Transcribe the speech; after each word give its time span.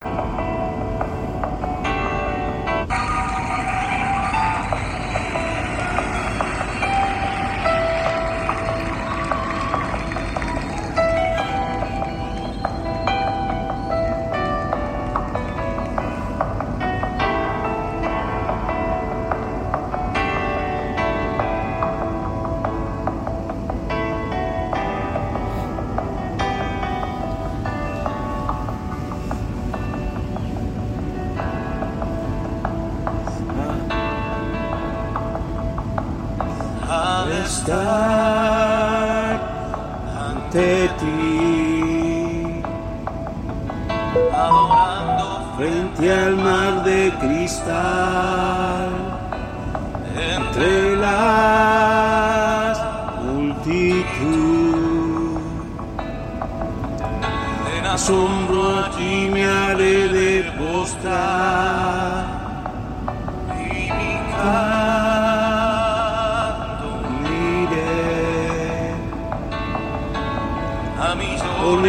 Estar 0.00 0.37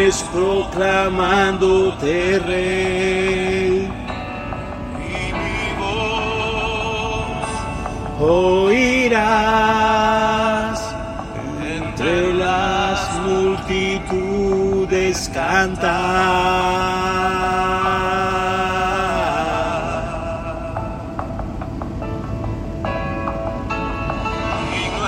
millones 0.10 0.26
proclamándote 0.34 2.40
rey 2.40 3.88
y 4.98 5.34
mi 5.34 5.74
voz 5.80 7.48
oirás 8.20 9.20
entre 11.62 12.34
las 12.34 13.00
multitudes 13.28 15.30
cantar. 15.30 16.90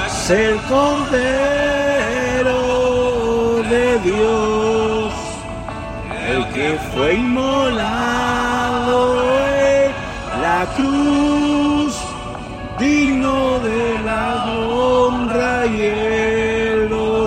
es 0.05 0.29
el 0.29 0.61
Cordero 0.69 1.60
fue 6.93 7.13
inmolado 7.15 7.73
en 9.23 9.91
la 10.41 10.65
cruz, 10.75 11.95
digno 12.79 13.59
de 13.59 13.99
la 14.03 14.45
honra 14.57 15.65
y 15.65 15.81
el 15.81 16.91
honor. 16.91 17.21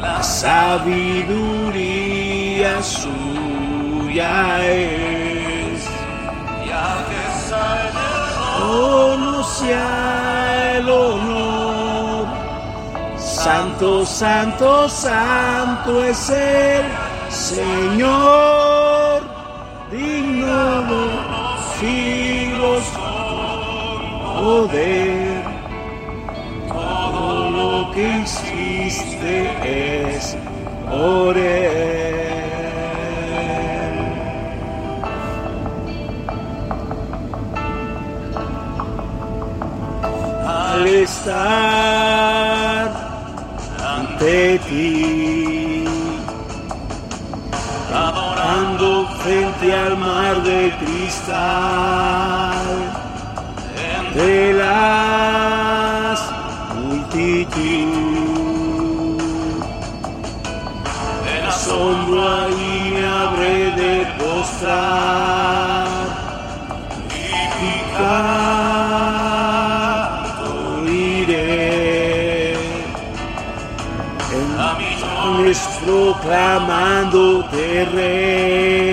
La 0.00 0.22
sabiduría 0.22 1.22
suya 2.82 4.66
es, 4.66 5.88
ya 6.66 7.04
que 7.08 7.24
sea 9.44 10.76
el 10.76 10.88
honor. 10.88 12.26
Santo, 13.18 14.04
santo, 14.04 14.88
santo 14.88 16.04
es 16.04 16.30
el 16.30 16.99
Señor, 17.40 19.22
digno 19.90 20.82
de 20.82 20.96
los 21.30 21.64
siglos 21.80 22.84
poder. 24.40 25.42
Todo 26.68 27.50
lo 27.50 27.90
que 27.92 28.20
existe 28.20 29.32
es 30.14 30.36
por 30.88 31.36
al 40.46 40.86
estar 40.86 41.30
ante 43.82 44.58
ti, 44.68 45.39
de 54.14 54.52
las 54.54 56.18
multitud, 56.74 57.60
en 61.32 61.42
asombro 61.46 62.20
ahí 62.28 62.92
me 62.94 63.04
habré 63.06 63.58
de 63.80 63.94
postrar 64.18 65.86
y 67.14 67.18
mi 67.60 67.76
canto 67.96 69.30
iré 70.86 72.54
en 74.32 74.46
millones 74.78 75.60
proclamándote 75.84 77.64
rey 77.94 78.89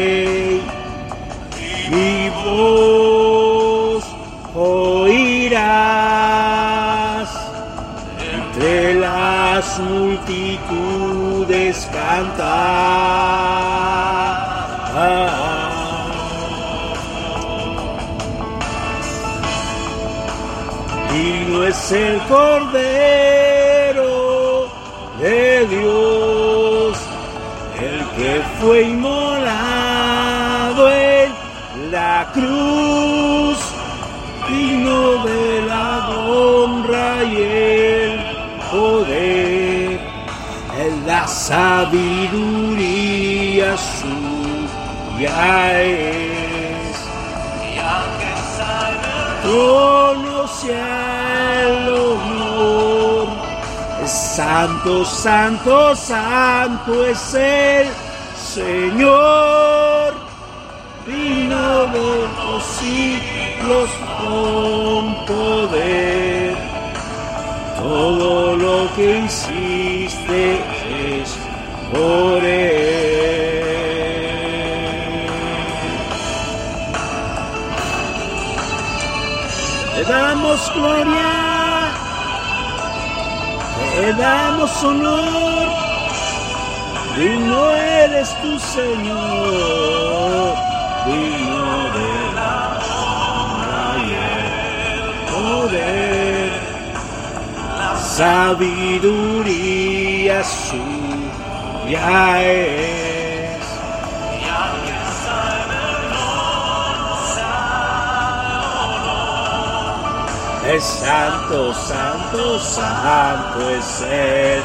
voz 2.58 4.04
oirás. 4.56 5.70
Entre 8.34 8.96
las 8.96 9.80
multitudes 9.80 11.76
cantar 11.94 12.98
Digno 21.14 21.64
es 21.64 21.92
el 21.92 22.20
Cordero 22.28 24.12
de 25.20 25.66
Dios, 25.68 26.98
el 27.80 28.00
que 28.18 28.42
fue 28.60 28.82
inmolado 28.84 29.27
en 29.27 29.27
la 32.18 32.26
cruz, 32.38 33.60
digno 34.50 35.02
de 35.24 35.46
la 35.72 35.90
honra 36.10 37.10
y 37.24 37.36
el 37.44 38.14
poder, 38.72 40.00
en 40.84 40.94
la 41.06 41.24
sabiduría 41.28 42.10
suya 43.98 45.40
es 45.82 46.96
trono 49.44 50.38
sea 50.62 51.68
el 51.68 51.82
honor. 52.06 53.28
Santo, 54.06 54.94
santo, 55.06 55.96
santo 55.96 57.06
es 57.06 57.34
el 57.36 57.88
Señor, 58.56 59.67
los 62.58 62.66
siglos 62.66 63.90
con 64.20 65.26
poder. 65.26 66.56
Todo 67.78 68.56
lo 68.56 68.96
que 68.96 69.20
hiciste 69.20 70.40
es 71.20 71.30
por 71.92 72.44
él. 72.44 72.88
Te 79.96 80.04
damos 80.04 80.60
gloria, 80.74 81.92
te 83.96 84.14
damos 84.14 84.84
honor, 84.84 85.68
y 87.18 87.30
no 87.50 87.72
eres 87.76 88.30
tu 88.42 88.60
Señor. 88.60 89.98
Poder, 95.68 96.52
sabiduría 98.16 99.44
suya 100.44 102.42
es. 102.44 103.28
Es 110.70 110.84
santo, 110.84 111.74
santo, 111.74 112.60
santo 112.60 113.70
es 113.70 114.02
el 114.02 114.62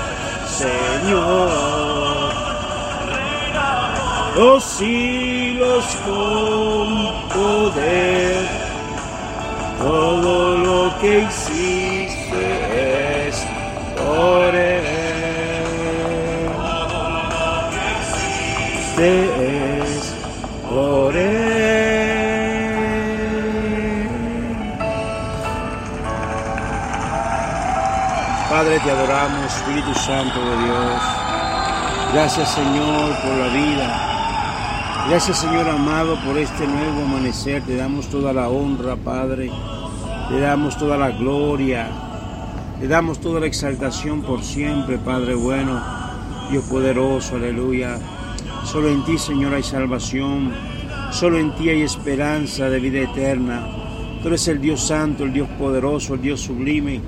Señor. 0.49 2.33
Los 4.35 4.65
siglos 4.65 5.85
con 6.05 7.13
poder, 7.29 8.62
todo 9.83 10.59
lo 10.59 10.99
que 11.01 11.21
hiciste 11.21 12.45
es 13.29 13.47
por 13.97 14.55
él. 14.55 14.85
Es 18.99 20.15
por 20.71 21.17
él. 21.17 21.73
Padre, 28.49 28.79
te 28.81 28.91
adoramos, 28.91 29.57
Espíritu 29.57 29.95
Santo 29.95 30.39
de 30.39 30.65
Dios. 30.65 31.03
Gracias, 32.13 32.49
Señor, 32.51 33.17
por 33.23 33.37
la 33.37 33.49
vida. 33.49 34.13
Gracias, 35.09 35.39
Señor 35.39 35.69
amado, 35.69 36.17
por 36.25 36.39
este 36.39 36.67
nuevo 36.67 37.03
amanecer. 37.03 37.63
Te 37.63 37.77
damos 37.77 38.07
toda 38.09 38.33
la 38.33 38.49
honra, 38.49 38.95
Padre. 38.95 39.51
Te 40.33 40.41
damos 40.41 40.77
toda 40.77 40.97
la 40.97 41.11
gloria. 41.13 41.89
Te 42.81 42.89
damos 42.89 43.21
toda 43.21 43.39
la 43.39 43.47
exaltación 43.47 44.23
por 44.23 44.43
siempre, 44.43 44.99
Padre 44.99 45.37
bueno. 45.37 45.81
Dios 46.51 46.65
poderoso, 46.65 47.37
aleluya. 47.37 48.01
Solo 48.65 48.89
en 48.89 49.05
ti, 49.05 49.17
Señor, 49.17 49.55
hay 49.55 49.63
salvación. 49.63 50.53
Solo 51.13 51.39
en 51.39 51.55
ti 51.55 51.69
hay 51.69 51.83
esperanza 51.83 52.69
de 52.69 52.81
vida 52.81 53.01
eterna. 53.03 53.69
Tú 54.21 54.29
eres 54.29 54.49
el 54.49 54.61
Dios 54.61 54.85
santo, 54.85 55.23
el 55.23 55.33
Dios 55.33 55.49
poderoso, 55.59 56.15
el 56.15 56.23
Dios 56.23 56.41
sublime 56.41 57.01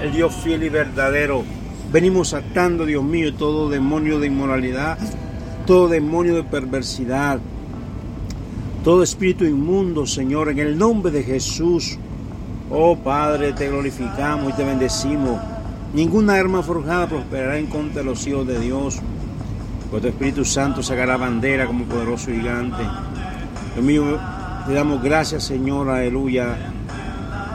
el 0.00 0.12
Dios 0.12 0.34
fiel 0.34 0.62
y 0.62 0.68
verdadero. 0.68 1.44
Venimos 1.92 2.32
atando, 2.34 2.86
Dios 2.86 3.04
mío, 3.04 3.34
todo 3.34 3.68
demonio 3.68 4.18
de 4.18 4.28
inmoralidad, 4.28 4.98
todo 5.66 5.88
demonio 5.88 6.34
de 6.34 6.44
perversidad, 6.44 7.40
todo 8.82 9.02
espíritu 9.02 9.44
inmundo, 9.44 10.06
Señor, 10.06 10.48
en 10.48 10.58
el 10.58 10.78
nombre 10.78 11.12
de 11.12 11.22
Jesús. 11.22 11.98
Oh 12.70 12.96
Padre, 12.96 13.52
te 13.52 13.68
glorificamos 13.68 14.52
y 14.52 14.56
te 14.56 14.64
bendecimos. 14.64 15.40
Ninguna 15.92 16.34
arma 16.34 16.62
forjada 16.62 17.08
prosperará 17.08 17.58
en 17.58 17.66
contra 17.66 18.02
de 18.02 18.04
los 18.04 18.26
hijos 18.26 18.46
de 18.46 18.60
Dios. 18.60 19.00
Pues 19.90 20.02
tu 20.02 20.08
Espíritu 20.08 20.44
Santo 20.44 20.82
sacará 20.82 21.16
bandera 21.16 21.66
como 21.66 21.84
poderoso 21.84 22.30
gigante. 22.30 22.82
Dios 23.74 23.84
mío, 23.84 24.18
te 24.66 24.72
damos 24.72 25.02
gracias, 25.02 25.44
Señor, 25.44 25.90
aleluya 25.90 26.56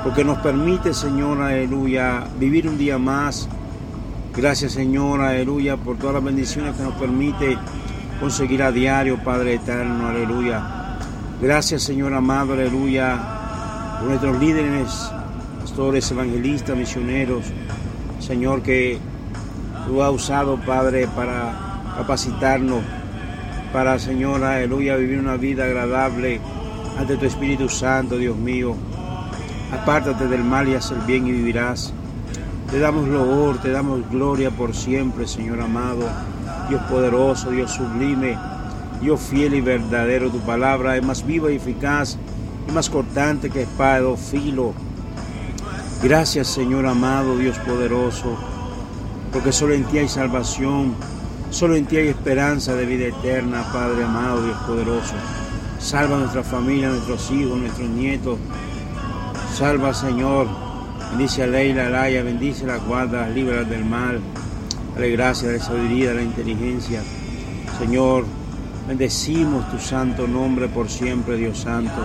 porque 0.06 0.24
nos 0.24 0.38
permite, 0.38 0.94
Señor, 0.94 1.42
aleluya, 1.42 2.26
vivir 2.40 2.68
un 2.68 2.78
día 2.78 3.00
más. 3.00 3.50
Gracias, 4.38 4.74
Señor, 4.74 5.20
aleluya, 5.20 5.78
por 5.78 5.98
todas 5.98 6.14
las 6.14 6.24
bendiciones 6.24 6.76
que 6.76 6.84
nos 6.84 6.94
permite 6.94 7.58
conseguir 8.20 8.62
a 8.62 8.72
diario, 8.72 9.18
Padre 9.24 9.56
eterno, 9.56 10.08
aleluya. 10.08 10.62
Gracias, 11.42 11.82
Señor 11.82 12.14
amado, 12.14 12.54
aleluya, 12.54 13.35
por 14.00 14.10
nuestros 14.10 14.40
líderes, 14.40 15.12
pastores, 15.62 16.12
evangelistas, 16.12 16.78
misioneros, 16.78 17.46
Señor, 18.20 18.62
que 18.62 19.00
tú 19.86 20.02
has 20.02 20.12
usado, 20.12 20.58
Padre, 20.58 21.08
para 21.08 21.54
capacitarnos, 21.96 22.82
para, 23.72 24.00
Señor, 24.00 24.44
aleluya, 24.44 24.96
vivir 24.96 25.20
una 25.20 25.38
vida 25.38 25.66
agradable 25.66 26.40
ante 26.98 27.18
tu 27.18 27.26
Espíritu 27.26 27.70
Santo, 27.70 28.18
Dios 28.18 28.38
mío. 28.38 28.76
Apártate 29.72 30.28
del 30.28 30.44
mal 30.44 30.68
y 30.68 30.76
haz 30.76 30.92
el 30.92 31.00
bien 31.00 31.28
y 31.28 31.32
vivirás. 31.32 31.94
Te 32.72 32.80
damos 32.80 33.08
loor, 33.08 33.58
te 33.60 33.72
damos 33.72 34.10
gloria 34.10 34.52
por 34.52 34.74
siempre, 34.74 35.28
Señor 35.28 35.62
amado. 35.62 36.08
Dios 36.70 36.82
poderoso, 36.84 37.52
Dios 37.52 37.72
sublime, 37.72 38.38
Dios 39.02 39.20
fiel 39.22 39.54
y 39.54 39.62
verdadero. 39.62 40.30
Tu 40.30 40.40
palabra 40.40 40.98
es 40.98 41.04
más 41.04 41.26
viva 41.26 41.52
y 41.52 41.56
eficaz 41.56 42.18
y 42.68 42.72
más 42.72 42.90
cortante 42.90 43.50
que 43.50 43.64
espada 43.64 44.08
o 44.08 44.18
filo. 44.18 44.74
Gracias, 46.04 46.48
Señor 46.48 46.86
amado, 46.86 47.38
Dios 47.38 47.58
poderoso, 47.60 48.38
porque 49.32 49.52
solo 49.52 49.74
en 49.74 49.86
ti 49.86 49.98
hay 49.98 50.08
salvación, 50.08 50.94
solo 51.50 51.76
en 51.76 51.86
ti 51.86 51.98
hay 51.98 52.10
esperanza 52.10 52.76
de 52.76 52.86
vida 52.86 53.06
eterna, 53.06 53.64
Padre 53.72 54.04
amado, 54.04 54.44
Dios 54.44 54.58
poderoso. 54.68 55.14
Salva 55.80 56.16
a 56.18 56.20
nuestra 56.20 56.44
familia, 56.44 56.90
nuestros 56.90 57.32
hijos, 57.32 57.58
nuestros 57.58 57.90
nietos, 57.90 58.38
Salva, 59.56 59.94
Señor. 59.94 60.48
Bendice 61.12 61.44
a 61.44 61.48
Leila, 61.48 61.88
a 61.88 61.90
Laia, 61.90 62.24
bendice 62.24 62.68
la 62.68 62.76
guarda, 62.76 63.30
libra 63.30 63.64
del 63.64 63.86
mal. 63.86 64.20
Dale 64.94 65.12
gracias, 65.12 65.46
dale 65.46 65.64
sabiduría, 65.64 66.14
la 66.14 66.22
inteligencia. 66.22 67.02
Señor, 67.80 68.26
bendecimos 68.86 69.72
tu 69.72 69.80
santo 69.80 70.28
nombre 70.28 70.68
por 70.68 70.90
siempre, 70.90 71.38
Dios 71.38 71.60
Santo. 71.60 72.02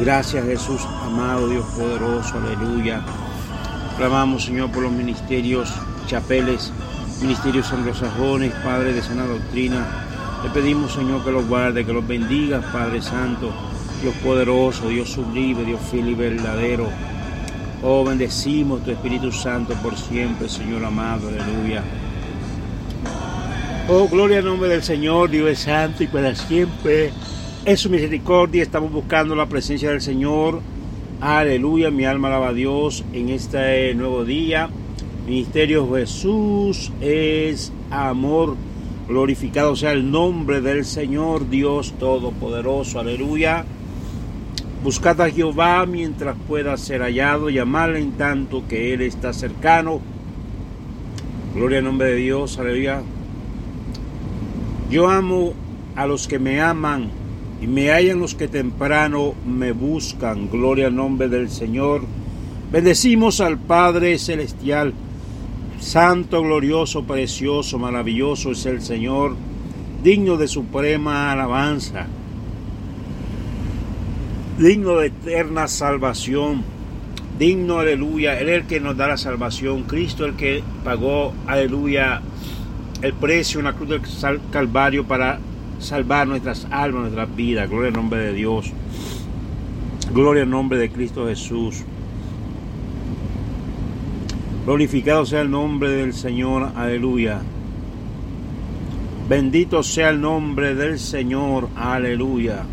Gracias, 0.00 0.44
Jesús, 0.44 0.80
amado 1.04 1.48
Dios 1.48 1.64
poderoso, 1.76 2.38
aleluya. 2.38 3.02
Clamamos, 3.96 4.44
Señor, 4.44 4.70
por 4.70 4.84
los 4.84 4.92
ministerios, 4.92 5.74
chapeles, 6.06 6.72
ministerios 7.20 7.72
anglosajones, 7.72 8.52
Padre 8.62 8.92
de 8.92 9.02
sana 9.02 9.26
doctrina. 9.26 9.84
Le 10.44 10.50
pedimos, 10.50 10.92
Señor, 10.92 11.24
que 11.24 11.32
los 11.32 11.48
guarde, 11.48 11.84
que 11.84 11.92
los 11.92 12.06
bendiga, 12.06 12.60
Padre 12.72 13.02
Santo. 13.02 13.52
Dios 14.00 14.14
poderoso, 14.22 14.88
Dios 14.88 15.10
sublime, 15.10 15.64
Dios 15.64 15.80
fiel 15.90 16.10
y 16.10 16.14
verdadero. 16.14 16.86
Oh, 17.82 18.04
bendecimos 18.04 18.84
tu 18.84 18.92
Espíritu 18.92 19.32
Santo 19.32 19.74
por 19.82 19.96
siempre, 19.96 20.48
Señor 20.48 20.84
amado, 20.84 21.26
aleluya. 21.26 21.82
Oh, 23.88 24.06
gloria 24.06 24.38
al 24.38 24.44
nombre 24.44 24.68
del 24.68 24.84
Señor, 24.84 25.30
Dios 25.30 25.50
es 25.50 25.58
santo 25.60 26.04
y 26.04 26.06
para 26.06 26.36
siempre. 26.36 27.10
Es 27.64 27.80
su 27.80 27.90
misericordia, 27.90 28.62
estamos 28.62 28.92
buscando 28.92 29.34
la 29.34 29.46
presencia 29.46 29.90
del 29.90 30.00
Señor. 30.00 30.60
Aleluya, 31.20 31.90
mi 31.90 32.04
alma 32.04 32.28
alaba 32.28 32.48
a 32.48 32.52
Dios 32.52 33.04
en 33.12 33.28
este 33.28 33.94
nuevo 33.94 34.24
día. 34.24 34.70
Ministerio 35.26 35.92
Jesús 35.92 36.92
es 37.00 37.72
amor. 37.90 38.56
Glorificado 39.08 39.76
sea 39.76 39.92
el 39.92 40.10
nombre 40.10 40.60
del 40.60 40.84
Señor 40.84 41.50
Dios 41.50 41.94
Todopoderoso. 41.98 43.00
Aleluya. 43.00 43.64
Buscad 44.82 45.20
a 45.20 45.30
Jehová 45.30 45.84
mientras 45.84 46.36
pueda 46.46 46.76
ser 46.76 47.02
hallado, 47.02 47.50
llamarle 47.50 47.98
en 47.98 48.12
tanto 48.12 48.66
que 48.68 48.94
Él 48.94 49.02
está 49.02 49.32
cercano. 49.32 50.00
Gloria 51.54 51.78
al 51.78 51.84
nombre 51.84 52.10
de 52.10 52.16
Dios, 52.16 52.58
aleluya. 52.58 53.02
Yo 54.90 55.10
amo 55.10 55.52
a 55.96 56.06
los 56.06 56.28
que 56.28 56.38
me 56.38 56.60
aman 56.60 57.17
y 57.60 57.66
me 57.66 57.90
hallan 57.90 58.20
los 58.20 58.34
que 58.34 58.48
temprano 58.48 59.34
me 59.46 59.72
buscan. 59.72 60.50
Gloria 60.50 60.86
al 60.86 60.96
nombre 60.96 61.28
del 61.28 61.50
Señor. 61.50 62.02
Bendecimos 62.70 63.40
al 63.40 63.58
Padre 63.58 64.18
Celestial. 64.18 64.92
Santo, 65.80 66.42
glorioso, 66.42 67.04
precioso, 67.04 67.78
maravilloso 67.78 68.50
es 68.52 68.66
el 68.66 68.82
Señor, 68.82 69.36
digno 70.02 70.36
de 70.36 70.48
suprema 70.48 71.30
alabanza 71.30 72.06
digno 74.58 74.96
de 74.96 75.06
eterna 75.06 75.68
salvación, 75.68 76.64
digno, 77.38 77.78
aleluya, 77.78 78.40
Él 78.40 78.48
el 78.48 78.66
que 78.66 78.80
nos 78.80 78.96
da 78.96 79.06
la 79.06 79.16
salvación, 79.16 79.84
Cristo 79.84 80.24
el 80.24 80.34
que 80.34 80.64
pagó, 80.84 81.32
aleluya, 81.46 82.20
el 83.00 83.12
precio 83.14 83.60
en 83.60 83.66
la 83.66 83.74
cruz 83.74 83.88
del 83.88 84.40
Calvario 84.50 85.06
para 85.06 85.38
salvar 85.78 86.26
nuestras 86.26 86.66
almas, 86.70 87.02
nuestras 87.02 87.34
vidas, 87.34 87.68
gloria 87.68 87.88
al 87.88 87.94
nombre 87.94 88.20
de 88.20 88.32
Dios, 88.32 88.72
gloria 90.12 90.42
al 90.42 90.50
nombre 90.50 90.78
de 90.78 90.90
Cristo 90.90 91.26
Jesús. 91.26 91.84
Glorificado 94.64 95.24
sea 95.24 95.40
el 95.40 95.50
nombre 95.50 95.88
del 95.90 96.12
Señor, 96.12 96.72
aleluya. 96.76 97.40
Bendito 99.28 99.82
sea 99.82 100.10
el 100.10 100.20
nombre 100.20 100.74
del 100.74 100.98
Señor, 100.98 101.68
aleluya. 101.74 102.64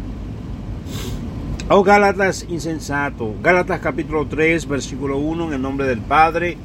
Oh 1.69 1.83
Gálatas 1.83 2.45
insensato, 2.47 3.33
Gálatas 3.41 3.79
capítulo 3.79 4.27
3, 4.27 4.67
versículo 4.67 5.17
1, 5.17 5.47
en 5.47 5.53
el 5.53 5.62
nombre 5.62 5.88
del 5.88 6.00
Padre, 6.00 6.57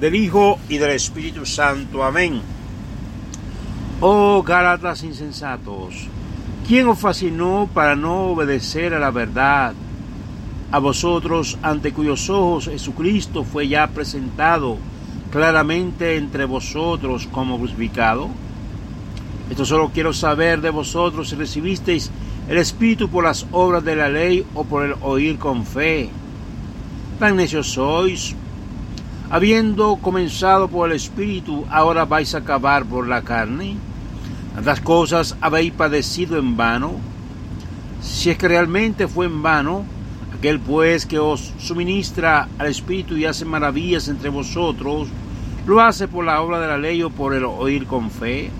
del 0.00 0.14
Hijo 0.14 0.58
y 0.68 0.78
del 0.78 0.90
Espíritu 0.90 1.46
Santo. 1.46 2.04
Amén. 2.04 2.40
Oh 4.04 4.42
Gálatas 4.42 5.04
insensatos, 5.04 6.08
¿quién 6.66 6.88
os 6.88 6.98
fascinó 6.98 7.68
para 7.72 7.94
no 7.94 8.32
obedecer 8.32 8.94
a 8.94 8.98
la 8.98 9.12
verdad? 9.12 9.74
A 10.72 10.80
vosotros, 10.80 11.56
ante 11.62 11.92
cuyos 11.92 12.28
ojos 12.28 12.64
Jesucristo 12.64 13.44
fue 13.44 13.68
ya 13.68 13.86
presentado 13.86 14.76
claramente 15.30 16.16
entre 16.16 16.46
vosotros 16.46 17.28
como 17.30 17.56
crucificado. 17.58 18.28
Esto 19.48 19.64
solo 19.64 19.92
quiero 19.94 20.12
saber 20.12 20.60
de 20.60 20.70
vosotros 20.70 21.28
si 21.28 21.36
recibisteis 21.36 22.10
el 22.48 22.58
Espíritu 22.58 23.08
por 23.08 23.22
las 23.22 23.46
obras 23.52 23.84
de 23.84 23.94
la 23.94 24.08
ley 24.08 24.44
o 24.54 24.64
por 24.64 24.84
el 24.84 24.96
oír 25.02 25.38
con 25.38 25.64
fe. 25.64 26.10
Tan 27.20 27.36
necios 27.36 27.68
sois. 27.68 28.34
Habiendo 29.30 29.94
comenzado 30.02 30.66
por 30.66 30.90
el 30.90 30.96
Espíritu, 30.96 31.64
ahora 31.70 32.04
vais 32.04 32.34
a 32.34 32.38
acabar 32.38 32.84
por 32.84 33.06
la 33.06 33.22
carne. 33.22 33.76
Las 34.60 34.80
cosas 34.80 35.36
habéis 35.40 35.72
padecido 35.72 36.38
en 36.38 36.56
vano. 36.56 36.92
Si 38.02 38.30
es 38.30 38.38
que 38.38 38.48
realmente 38.48 39.08
fue 39.08 39.26
en 39.26 39.42
vano, 39.42 39.84
aquel 40.36 40.60
pues 40.60 41.06
que 41.06 41.18
os 41.18 41.52
suministra 41.58 42.48
al 42.58 42.66
Espíritu 42.66 43.16
y 43.16 43.24
hace 43.24 43.44
maravillas 43.44 44.08
entre 44.08 44.28
vosotros, 44.28 45.08
lo 45.66 45.80
hace 45.80 46.08
por 46.08 46.24
la 46.24 46.40
obra 46.42 46.60
de 46.60 46.66
la 46.66 46.78
ley 46.78 47.02
o 47.02 47.10
por 47.10 47.34
el 47.34 47.44
oír 47.44 47.86
con 47.86 48.10
fe. 48.10 48.50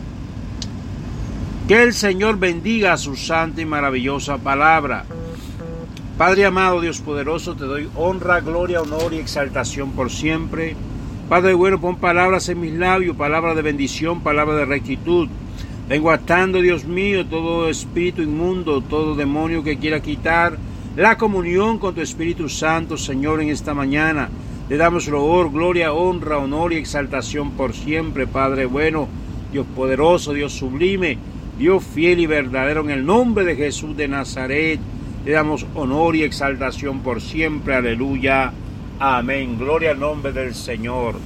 Que 1.69 1.83
el 1.83 1.93
Señor 1.93 2.39
bendiga 2.39 2.97
su 2.97 3.15
santa 3.15 3.61
y 3.61 3.67
maravillosa 3.67 4.39
palabra. 4.39 5.05
Padre 6.19 6.45
amado, 6.45 6.81
Dios 6.81 7.01
poderoso, 7.01 7.55
te 7.55 7.65
doy 7.65 7.89
honra, 7.97 8.41
gloria, 8.41 8.83
honor 8.83 9.13
y 9.13 9.19
exaltación 9.19 9.93
por 9.93 10.11
siempre. 10.11 10.77
Padre 11.29 11.55
bueno, 11.55 11.81
pon 11.81 11.97
palabras 11.97 12.49
en 12.49 12.61
mis 12.61 12.75
labios, 12.75 13.17
palabras 13.17 13.57
de 13.57 13.63
bendición, 13.63 14.21
palabras 14.21 14.59
de 14.59 14.65
rectitud. 14.65 15.29
Vengo 15.93 16.11
atando, 16.11 16.63
Dios 16.63 16.87
mío, 16.87 17.27
todo 17.27 17.69
espíritu 17.69 18.23
inmundo, 18.23 18.81
todo 18.81 19.15
demonio 19.15 19.63
que 19.63 19.77
quiera 19.77 20.01
quitar 20.01 20.57
la 20.97 21.19
comunión 21.19 21.79
con 21.79 21.95
tu 21.95 22.01
Espíritu 22.01 22.49
Santo, 22.49 22.97
Señor, 22.97 23.43
en 23.43 23.51
esta 23.51 23.75
mañana. 23.75 24.31
Le 24.71 24.79
damos 24.79 25.07
loor, 25.07 25.53
gloria, 25.53 25.93
honra, 25.93 26.39
honor 26.39 26.73
y 26.73 26.77
exaltación 26.77 27.51
por 27.51 27.75
siempre, 27.75 28.27
Padre 28.27 28.65
bueno, 28.65 29.07
Dios 29.53 29.67
poderoso, 29.77 30.33
Dios 30.33 30.55
sublime. 30.55 31.19
Dios 31.59 31.85
fiel 31.85 32.21
y 32.21 32.27
verdadero, 32.27 32.81
en 32.81 32.89
el 32.89 33.05
nombre 33.05 33.45
de 33.45 33.55
Jesús 33.55 33.95
de 33.95 34.09
Nazaret, 34.09 34.81
le 35.27 35.31
damos 35.31 35.67
honor 35.75 36.17
y 36.17 36.23
exaltación 36.23 37.01
por 37.01 37.21
siempre. 37.21 37.75
Aleluya. 37.75 38.51
Amén. 38.99 39.59
Gloria 39.59 39.91
al 39.91 40.01
nombre 40.01 40.33
del 40.33 40.55
Señor. 40.55 41.17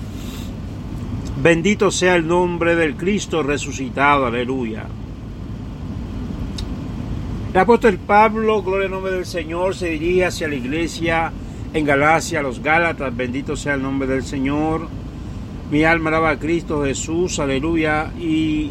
Bendito 1.42 1.90
sea 1.90 2.16
el 2.16 2.26
nombre 2.26 2.76
del 2.76 2.96
Cristo 2.96 3.42
resucitado. 3.42 4.26
Aleluya. 4.26 4.84
El 7.52 7.60
apóstol 7.60 7.98
Pablo, 7.98 8.62
gloria 8.62 8.86
al 8.86 8.92
nombre 8.92 9.12
del 9.12 9.26
Señor, 9.26 9.74
se 9.74 9.88
dirige 9.88 10.26
hacia 10.26 10.48
la 10.48 10.54
iglesia 10.54 11.32
en 11.72 11.84
Galacia, 11.84 12.42
los 12.42 12.62
Gálatas. 12.62 13.16
Bendito 13.16 13.56
sea 13.56 13.74
el 13.74 13.82
nombre 13.82 14.08
del 14.08 14.24
Señor. 14.24 14.88
Mi 15.70 15.84
alma 15.84 16.10
alaba 16.10 16.30
a 16.30 16.38
Cristo 16.38 16.84
Jesús. 16.84 17.38
Aleluya. 17.38 18.12
Y 18.18 18.70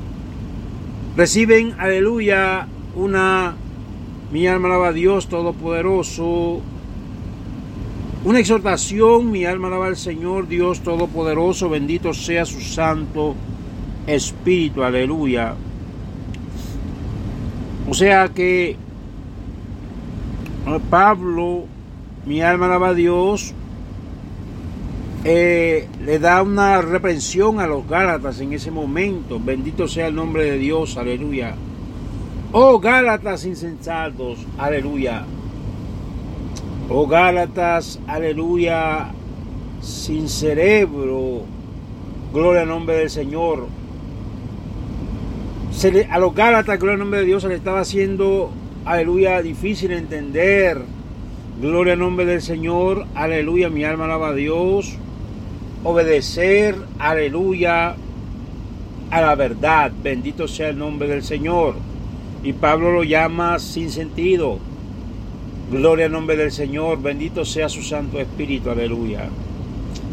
Reciben, 1.16 1.76
aleluya, 1.80 2.68
una, 2.94 3.56
mi 4.34 4.48
alma 4.48 4.68
alaba 4.68 4.90
a 4.90 4.92
Dios 4.92 5.30
Todopoderoso, 5.30 6.60
una 8.26 8.40
exhortación, 8.40 9.32
mi 9.32 9.46
alma 9.46 9.68
alaba 9.68 9.86
al 9.86 9.98
Señor 9.98 10.48
Dios 10.48 10.82
Todopoderoso, 10.82 11.70
bendito 11.70 12.12
sea 12.14 12.44
su 12.44 12.60
Santo 12.60 13.36
Espíritu, 14.08 14.84
aleluya. 14.84 15.54
O 17.88 17.94
sea 17.94 18.30
que 18.30 18.78
Pablo, 20.90 21.66
mi 22.26 22.42
alma 22.42 22.66
alaba 22.66 22.90
a 22.90 22.94
Dios, 22.96 23.54
eh, 25.24 25.88
le 26.04 26.18
da 26.18 26.42
una 26.42 26.82
reprensión 26.82 27.60
a 27.60 27.68
los 27.68 27.88
Gálatas 27.88 28.40
en 28.42 28.54
ese 28.54 28.72
momento. 28.72 29.40
Bendito 29.40 29.88
sea 29.88 30.08
el 30.08 30.16
nombre 30.16 30.46
de 30.46 30.58
Dios, 30.58 30.98
aleluya. 30.98 31.56
Oh 32.52 32.80
Gálatas 32.80 33.46
insensatos, 33.46 34.40
aleluya. 34.58 35.26
Oh 36.90 37.08
Gálatas, 37.08 38.00
aleluya, 38.08 39.12
sin 39.82 40.30
cerebro, 40.30 41.42
gloria 42.34 42.62
al 42.62 42.68
nombre 42.68 42.98
del 42.98 43.10
Señor. 43.10 43.68
a 46.10 46.20
los 46.20 46.36
Gálatas, 46.36 46.80
gloria 46.80 46.94
al 46.94 47.00
nombre 47.00 47.20
de 47.22 47.26
Dios, 47.26 47.44
se 47.44 47.50
le 47.50 47.56
estaba 47.56 47.82
haciendo, 47.82 48.52
aleluya, 48.86 49.42
difícil 49.42 49.92
entender. 49.92 50.82
Gloria 51.62 51.94
al 51.94 52.00
nombre 52.00 52.26
del 52.26 52.42
Señor, 52.42 53.06
aleluya, 53.16 53.70
mi 53.70 53.84
alma 53.84 54.06
alaba 54.06 54.30
a 54.30 54.34
Dios 54.34 54.98
obedecer, 55.86 56.76
aleluya, 56.98 57.96
a 59.12 59.22
la 59.22 59.36
verdad. 59.36 59.92
Bendito 60.04 60.48
sea 60.48 60.70
el 60.70 60.80
nombre 60.80 61.08
del 61.08 61.24
Señor. 61.24 61.76
Y 62.44 62.54
Pablo 62.54 62.92
lo 62.92 63.04
llama 63.04 63.60
sin 63.60 63.92
sentido. 63.92 64.58
Gloria 65.72 66.06
al 66.06 66.12
nombre 66.12 66.38
del 66.38 66.52
Señor. 66.52 67.02
Bendito 67.02 67.46
sea 67.46 67.70
su 67.70 67.82
Santo 67.82 68.20
Espíritu. 68.20 68.70
Aleluya. 68.70 69.30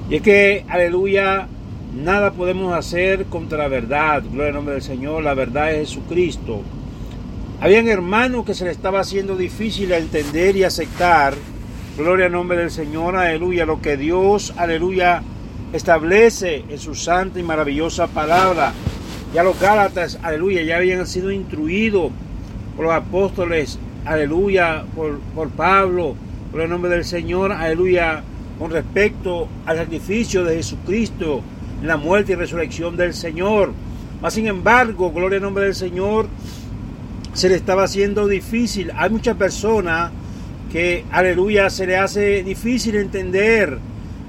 Y 0.09 0.17
es 0.17 0.23
que, 0.23 0.65
aleluya, 0.69 1.47
nada 1.95 2.33
podemos 2.33 2.75
hacer 2.75 3.27
contra 3.27 3.59
la 3.59 3.69
verdad. 3.69 4.23
Gloria 4.23 4.49
al 4.49 4.55
nombre 4.55 4.75
del 4.75 4.83
Señor. 4.83 5.23
La 5.23 5.35
verdad 5.35 5.73
es 5.73 5.91
Jesucristo. 5.91 6.63
Habían 7.61 7.89
hermanos 7.89 8.45
que 8.45 8.55
se 8.55 8.65
le 8.65 8.71
estaba 8.71 9.01
haciendo 9.01 9.37
difícil 9.37 9.93
entender 9.93 10.57
y 10.57 10.65
aceptar. 10.65 11.35
Gloria 11.97 12.27
al 12.27 12.33
nombre 12.33 12.59
del 12.59 12.71
Señor. 12.71 13.17
Aleluya. 13.17 13.67
Lo 13.67 13.81
que 13.81 13.97
Dios, 13.97 14.55
aleluya, 14.57 15.23
establece 15.73 16.65
en 16.69 16.79
su 16.79 16.95
santa 16.95 17.39
y 17.39 17.43
maravillosa 17.43 18.07
palabra. 18.07 18.73
Ya 19.35 19.43
los 19.43 19.59
Gálatas, 19.59 20.19
aleluya, 20.23 20.63
ya 20.63 20.77
habían 20.77 21.07
sido 21.07 21.33
instruidos 21.33 22.11
por 22.77 22.85
los 22.85 22.95
apóstoles, 22.95 23.79
aleluya, 24.05 24.85
por, 24.95 25.19
por 25.35 25.51
Pablo, 25.51 26.15
por 26.51 26.61
el 26.61 26.71
nombre 26.71 26.91
del 26.91 27.05
Señor, 27.05 27.53
aleluya, 27.53 28.23
con 28.59 28.71
respecto 28.71 29.49
al 29.67 29.79
sacrificio 29.79 30.45
de 30.45 30.57
Jesucristo 30.57 31.43
en 31.81 31.89
la 31.89 31.97
muerte 31.97 32.33
y 32.33 32.35
resurrección 32.37 32.97
del 32.97 33.15
Señor. 33.15 33.73
Mas 34.21 34.35
sin 34.35 34.47
embargo, 34.47 35.11
gloria 35.13 35.39
al 35.39 35.43
nombre 35.43 35.65
del 35.65 35.75
Señor, 35.75 36.27
se 37.33 37.49
le 37.49 37.57
estaba 37.57 37.85
haciendo 37.85 38.29
difícil. 38.29 38.93
Hay 38.97 39.11
muchas 39.11 39.37
personas 39.37 40.11
que, 40.71 41.05
aleluya, 41.11 41.71
se 41.71 41.87
le 41.87 41.97
hace 41.97 42.43
difícil 42.43 42.97
entender 42.97 43.79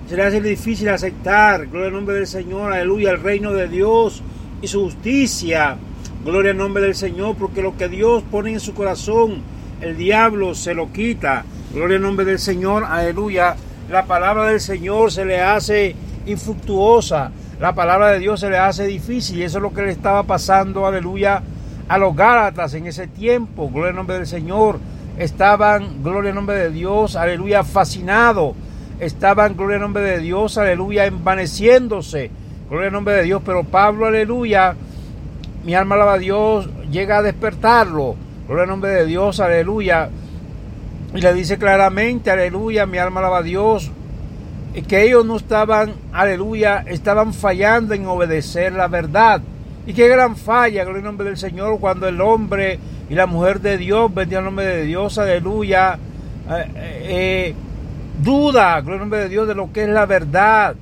se 0.08 0.18
le 0.18 0.24
hace 0.24 0.42
difícil 0.42 0.90
aceptar, 0.90 1.68
gloria 1.68 1.88
al 1.88 1.94
nombre 1.94 2.16
del 2.16 2.28
Señor, 2.28 2.74
aleluya, 2.74 3.12
el 3.12 3.22
reino 3.22 3.54
de 3.54 3.70
Dios 3.70 4.22
y 4.62 4.68
su 4.68 4.82
justicia, 4.82 5.78
gloria 6.26 6.52
al 6.52 6.58
nombre 6.58 6.84
del 6.84 6.96
Señor, 6.96 7.36
porque 7.38 7.62
lo 7.62 7.78
que 7.78 7.88
Dios 7.88 8.22
pone 8.30 8.52
en 8.52 8.60
su 8.60 8.74
corazón, 8.74 9.42
el 9.84 9.98
diablo 9.98 10.56
se 10.56 10.74
lo 10.74 10.94
quita, 10.94 11.44
gloria 11.74 11.98
al 11.98 12.04
nombre 12.04 12.26
del 12.26 12.40
Señor, 12.40 12.86
aleluya, 12.86 13.56
la 13.92 14.06
palabra 14.06 14.46
del 14.46 14.62
Señor 14.62 15.12
se 15.12 15.26
le 15.26 15.42
hace 15.42 15.94
infructuosa, 16.26 17.32
la 17.60 17.76
palabra 17.76 18.12
de 18.12 18.20
Dios 18.20 18.40
se 18.40 18.50
le 18.50 18.58
hace 18.58 18.86
difícil, 18.86 19.40
y 19.40 19.44
eso 19.44 19.58
es 19.58 19.62
lo 19.62 19.74
que 19.74 19.82
le 19.82 19.92
estaba 19.92 20.24
pasando, 20.24 20.88
aleluya, 20.88 21.44
a 21.90 21.98
los 21.98 22.16
Gálatas 22.16 22.74
en 22.76 22.88
ese 22.88 23.08
tiempo, 23.08 23.70
gloria 23.70 23.90
al 23.90 23.98
nombre 23.98 24.16
del 24.16 24.28
Señor, 24.28 24.80
estaban, 25.18 26.02
gloria 26.02 26.30
al 26.30 26.36
nombre 26.36 26.56
de 26.56 26.72
Dios, 26.72 27.18
aleluya, 27.18 27.64
fascinados. 27.64 28.56
Estaban, 29.00 29.58
gloria 29.58 29.76
al 29.76 29.82
nombre 29.82 30.04
de 30.04 30.20
Dios, 30.20 30.58
aleluya, 30.58 31.06
envaneciéndose, 31.06 32.32
gloria 32.70 32.88
al 32.88 32.94
nombre 32.94 33.16
de 33.16 33.24
Dios, 33.24 33.42
pero 33.46 33.66
Pablo, 33.66 34.06
aleluya, 34.06 34.76
mi 35.66 35.76
alma 35.76 35.96
alaba 35.96 36.14
a 36.14 36.20
Dios, 36.20 36.70
llega 36.90 37.18
a 37.18 37.22
despertarlo, 37.22 38.16
gloria 38.48 38.64
al 38.64 38.70
nombre 38.70 38.92
de 38.92 39.06
Dios, 39.06 39.40
aleluya, 39.40 40.10
y 41.14 41.22
le 41.22 41.34
dice 41.34 41.58
claramente, 41.58 42.32
aleluya, 42.32 42.86
mi 42.86 42.98
alma 42.98 43.20
alaba 43.20 43.40
a 43.40 43.44
Dios, 43.44 43.92
que 44.88 45.04
ellos 45.04 45.26
no 45.26 45.38
estaban, 45.38 45.94
aleluya, 46.12 46.84
estaban 46.88 47.34
fallando 47.34 47.94
en 47.94 48.08
obedecer 48.08 48.74
la 48.74 48.88
verdad. 48.88 49.42
Y 49.86 49.94
qué 49.94 50.08
gran 50.08 50.36
falla, 50.36 50.84
gloria 50.84 51.00
al 51.00 51.06
nombre 51.06 51.28
del 51.28 51.38
Señor, 51.38 51.80
cuando 51.80 52.08
el 52.08 52.20
hombre 52.22 52.80
y 53.10 53.16
la 53.16 53.28
mujer 53.28 53.60
de 53.60 53.78
Dios, 53.78 54.14
bendiga 54.14 54.40
el 54.40 54.46
nombre 54.46 54.66
de 54.66 54.84
Dios, 54.84 55.18
aleluya, 55.18 56.00
eh, 56.50 56.66
eh, 56.76 57.56
duda, 58.24 58.80
gloria 58.82 58.94
al 58.94 59.00
nombre 59.02 59.20
de 59.20 59.30
Dios, 59.30 59.48
de 59.48 59.56
lo 59.56 59.72
que 59.72 59.84
es 59.84 59.90
la 59.90 60.06
verdad. 60.06 60.76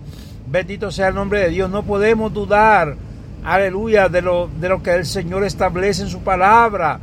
Bendito 0.48 0.92
sea 0.92 1.08
el 1.08 1.16
nombre 1.16 1.40
de 1.40 1.50
Dios. 1.50 1.70
No 1.70 1.84
podemos 1.84 2.34
dudar, 2.34 2.96
aleluya, 3.44 4.10
de 4.10 4.22
lo, 4.22 4.50
de 4.60 4.70
lo 4.70 4.84
que 4.84 4.94
el 4.94 5.06
Señor 5.06 5.44
establece 5.44 6.04
en 6.04 6.10
su 6.10 6.22
palabra. 6.22 7.00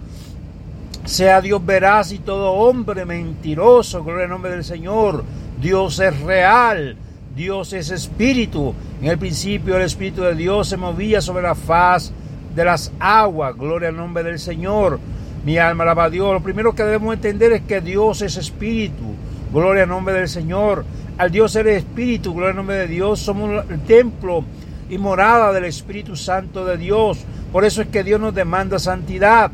Sea 1.09 1.41
Dios 1.41 1.65
veraz 1.65 2.13
y 2.13 2.19
todo 2.19 2.53
hombre 2.53 3.07
mentiroso, 3.07 4.05
gloria 4.05 4.25
al 4.25 4.31
nombre 4.31 4.51
del 4.51 4.63
Señor. 4.63 5.25
Dios 5.59 5.99
es 6.01 6.21
real, 6.21 6.97
Dios 7.35 7.73
es 7.73 7.91
espíritu. 7.91 8.75
En 9.01 9.09
el 9.09 9.17
principio 9.17 9.77
el 9.77 9.83
Espíritu 9.83 10.21
de 10.21 10.35
Dios 10.35 10.69
se 10.69 10.77
movía 10.77 11.23
sobre 11.23 11.45
la 11.45 11.55
faz 11.55 12.13
de 12.55 12.63
las 12.63 12.93
aguas, 13.01 13.57
gloria 13.57 13.89
al 13.89 13.97
nombre 13.97 14.23
del 14.23 14.39
Señor. 14.39 15.01
Mi 15.47 15.57
alma 15.57 15.85
alaba 15.85 16.05
a 16.05 16.11
Dios. 16.11 16.31
Lo 16.31 16.43
primero 16.43 16.75
que 16.75 16.85
debemos 16.85 17.15
entender 17.15 17.53
es 17.53 17.63
que 17.63 17.81
Dios 17.81 18.21
es 18.21 18.37
espíritu, 18.37 19.15
gloria 19.51 19.85
al 19.85 19.89
nombre 19.89 20.15
del 20.15 20.29
Señor. 20.29 20.85
Al 21.17 21.31
Dios 21.31 21.53
ser 21.53 21.69
espíritu, 21.69 22.35
gloria 22.35 22.51
al 22.51 22.57
nombre 22.57 22.77
de 22.77 22.87
Dios, 22.87 23.21
somos 23.21 23.65
el 23.71 23.81
templo 23.81 24.45
y 24.91 24.99
morada 24.99 25.55
del 25.55 25.65
Espíritu 25.65 26.17
Santo 26.17 26.67
de 26.67 26.77
Dios. 26.77 27.25
Por 27.51 27.65
eso 27.65 27.81
es 27.81 27.89
que 27.89 28.05
Dios 28.05 28.21
nos 28.21 28.35
demanda 28.35 28.79
santidad. 28.79 29.51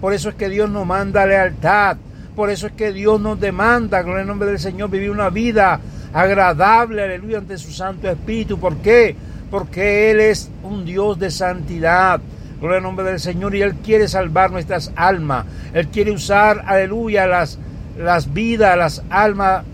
Por 0.00 0.12
eso 0.12 0.28
es 0.28 0.34
que 0.34 0.48
Dios 0.48 0.70
nos 0.70 0.86
manda 0.86 1.26
lealtad. 1.26 1.96
Por 2.36 2.50
eso 2.50 2.68
es 2.68 2.72
que 2.74 2.92
Dios 2.92 3.20
nos 3.20 3.40
demanda, 3.40 4.02
gloria 4.02 4.22
al 4.22 4.28
nombre 4.28 4.48
del 4.48 4.60
Señor, 4.60 4.90
vivir 4.90 5.10
una 5.10 5.28
vida 5.28 5.80
agradable, 6.12 7.02
aleluya, 7.02 7.38
ante 7.38 7.58
su 7.58 7.72
Santo 7.72 8.08
Espíritu. 8.08 8.60
¿Por 8.60 8.76
qué? 8.76 9.16
Porque 9.50 10.10
Él 10.10 10.20
es 10.20 10.50
un 10.62 10.84
Dios 10.84 11.18
de 11.18 11.30
santidad. 11.30 12.20
Gloria 12.60 12.78
al 12.78 12.82
nombre 12.82 13.06
del 13.06 13.20
Señor. 13.20 13.54
Y 13.54 13.62
Él 13.62 13.74
quiere 13.76 14.08
salvar 14.08 14.50
nuestras 14.50 14.92
almas. 14.96 15.46
Él 15.72 15.88
quiere 15.88 16.12
usar, 16.12 16.64
aleluya, 16.66 17.26
las, 17.26 17.58
las 17.98 18.32
vidas, 18.32 18.76
las 18.76 19.02
almas. 19.10 19.64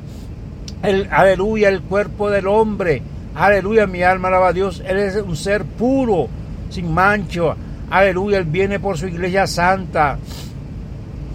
El, 0.82 1.08
aleluya, 1.10 1.68
el 1.68 1.82
cuerpo 1.82 2.30
del 2.30 2.46
hombre. 2.46 3.02
Aleluya, 3.34 3.86
mi 3.86 4.02
alma 4.02 4.28
alaba 4.28 4.48
a 4.48 4.52
Dios. 4.52 4.82
Él 4.86 4.98
es 4.98 5.16
un 5.16 5.36
ser 5.36 5.64
puro, 5.64 6.28
sin 6.70 6.92
mancho. 6.92 7.56
Aleluya, 7.94 8.38
Él 8.38 8.44
viene 8.46 8.80
por 8.80 8.98
su 8.98 9.06
iglesia 9.06 9.46
santa. 9.46 10.18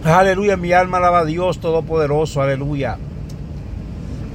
Aleluya, 0.03 0.57
mi 0.57 0.73
alma 0.73 0.97
alaba 0.97 1.19
a 1.19 1.25
Dios 1.25 1.61
Todopoderoso. 1.61 2.41
Aleluya. 2.41 2.97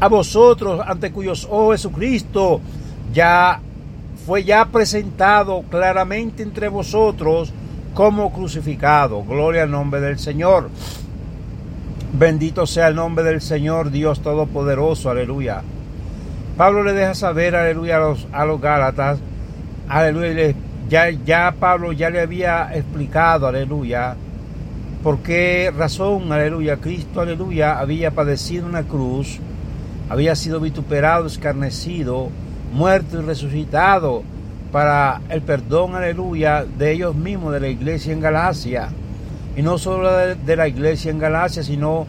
A 0.00 0.08
vosotros, 0.08 0.80
ante 0.86 1.12
cuyos 1.12 1.46
ojos 1.50 1.76
Jesucristo 1.76 2.62
ya 3.12 3.60
fue 4.24 4.42
ya 4.42 4.64
presentado 4.64 5.64
claramente 5.68 6.42
entre 6.42 6.68
vosotros 6.68 7.52
como 7.92 8.32
crucificado. 8.32 9.22
Gloria 9.22 9.64
al 9.64 9.70
nombre 9.70 10.00
del 10.00 10.18
Señor. 10.18 10.70
Bendito 12.14 12.66
sea 12.66 12.88
el 12.88 12.94
nombre 12.94 13.22
del 13.22 13.42
Señor, 13.42 13.90
Dios 13.90 14.22
Todopoderoso. 14.22 15.10
Aleluya. 15.10 15.60
Pablo 16.56 16.84
le 16.84 16.94
deja 16.94 17.14
saber, 17.14 17.54
aleluya, 17.54 17.98
a 17.98 18.00
los, 18.00 18.26
a 18.32 18.46
los 18.46 18.62
Gálatas. 18.62 19.18
Aleluya. 19.90 20.54
Ya, 20.88 21.10
ya 21.10 21.54
Pablo 21.58 21.92
ya 21.92 22.10
le 22.10 22.20
había 22.20 22.70
explicado, 22.74 23.46
aleluya, 23.46 24.16
por 25.02 25.18
qué 25.18 25.72
razón, 25.76 26.32
aleluya, 26.32 26.76
Cristo, 26.76 27.20
aleluya, 27.20 27.78
había 27.78 28.10
padecido 28.10 28.66
una 28.66 28.82
cruz, 28.84 29.38
había 30.08 30.34
sido 30.34 30.60
vituperado, 30.60 31.26
escarnecido, 31.26 32.30
muerto 32.72 33.20
y 33.20 33.24
resucitado 33.24 34.22
para 34.72 35.20
el 35.28 35.40
perdón, 35.42 35.94
aleluya, 35.94 36.64
de 36.64 36.92
ellos 36.92 37.14
mismos, 37.14 37.52
de 37.52 37.60
la 37.60 37.68
iglesia 37.68 38.12
en 38.12 38.20
Galacia. 38.20 38.88
Y 39.56 39.62
no 39.62 39.78
solo 39.78 40.10
de, 40.10 40.56
la 40.56 40.66
iglesia 40.66 41.12
en 41.12 41.20
Galacia, 41.20 41.62
sino 41.62 42.06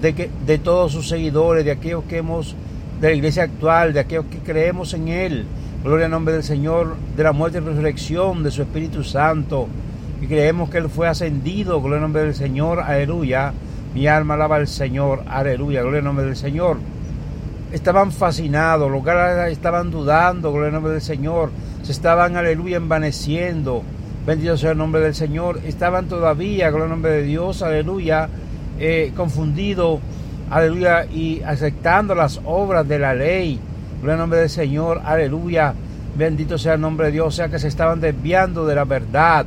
de, 0.00 0.14
que, 0.14 0.30
de 0.44 0.58
todos 0.58 0.90
sus 0.90 1.08
seguidores, 1.08 1.64
de 1.64 1.70
aquellos 1.70 2.02
que 2.04 2.16
hemos, 2.16 2.56
de 3.00 3.10
la 3.10 3.14
iglesia 3.14 3.44
actual, 3.44 3.92
de 3.92 4.00
aquellos 4.00 4.24
que 4.24 4.38
creemos 4.38 4.94
en 4.94 5.06
Él. 5.06 5.46
Gloria 5.84 6.06
al 6.06 6.10
nombre 6.10 6.34
del 6.34 6.42
Señor, 6.42 6.96
de 7.16 7.22
la 7.22 7.32
muerte 7.32 7.58
y 7.58 7.60
resurrección 7.60 8.42
de 8.42 8.50
su 8.50 8.62
Espíritu 8.62 9.04
Santo. 9.04 9.68
Y 10.20 10.26
creemos 10.26 10.70
que 10.70 10.78
Él 10.78 10.88
fue 10.88 11.08
ascendido. 11.08 11.80
Gloria 11.80 11.96
al 11.96 12.02
nombre 12.02 12.22
del 12.22 12.34
Señor, 12.34 12.80
aleluya. 12.80 13.52
Mi 13.94 14.06
alma 14.06 14.34
alaba 14.34 14.56
al 14.56 14.68
Señor, 14.68 15.22
aleluya. 15.26 15.82
Gloria 15.82 15.98
al 15.98 16.04
nombre 16.04 16.26
del 16.26 16.36
Señor 16.36 16.78
estaban 17.72 18.12
fascinados, 18.12 18.90
los 18.90 19.04
Gálatas 19.04 19.50
estaban 19.50 19.90
dudando, 19.90 20.50
gloria 20.50 20.68
al 20.68 20.74
nombre 20.74 20.92
del 20.92 21.02
Señor, 21.02 21.50
se 21.82 21.92
estaban, 21.92 22.36
aleluya, 22.36 22.76
envaneciendo, 22.76 23.82
bendito 24.26 24.56
sea 24.56 24.72
el 24.72 24.78
nombre 24.78 25.00
del 25.00 25.14
Señor, 25.14 25.60
estaban 25.64 26.06
todavía, 26.06 26.70
gloria 26.70 26.84
al 26.84 26.90
nombre 26.90 27.12
de 27.12 27.22
Dios, 27.22 27.62
aleluya, 27.62 28.28
eh, 28.78 29.12
confundidos, 29.16 30.00
aleluya, 30.50 31.04
y 31.06 31.42
aceptando 31.42 32.14
las 32.14 32.40
obras 32.44 32.88
de 32.88 32.98
la 32.98 33.14
ley, 33.14 33.60
gloria 33.98 34.14
al 34.14 34.20
nombre 34.20 34.40
del 34.40 34.50
Señor, 34.50 35.02
aleluya, 35.04 35.74
bendito 36.16 36.58
sea 36.58 36.74
el 36.74 36.80
nombre 36.80 37.06
de 37.06 37.12
Dios, 37.12 37.26
o 37.26 37.30
sea 37.30 37.48
que 37.48 37.58
se 37.58 37.68
estaban 37.68 38.00
desviando 38.00 38.66
de 38.66 38.74
la 38.74 38.84
verdad, 38.84 39.46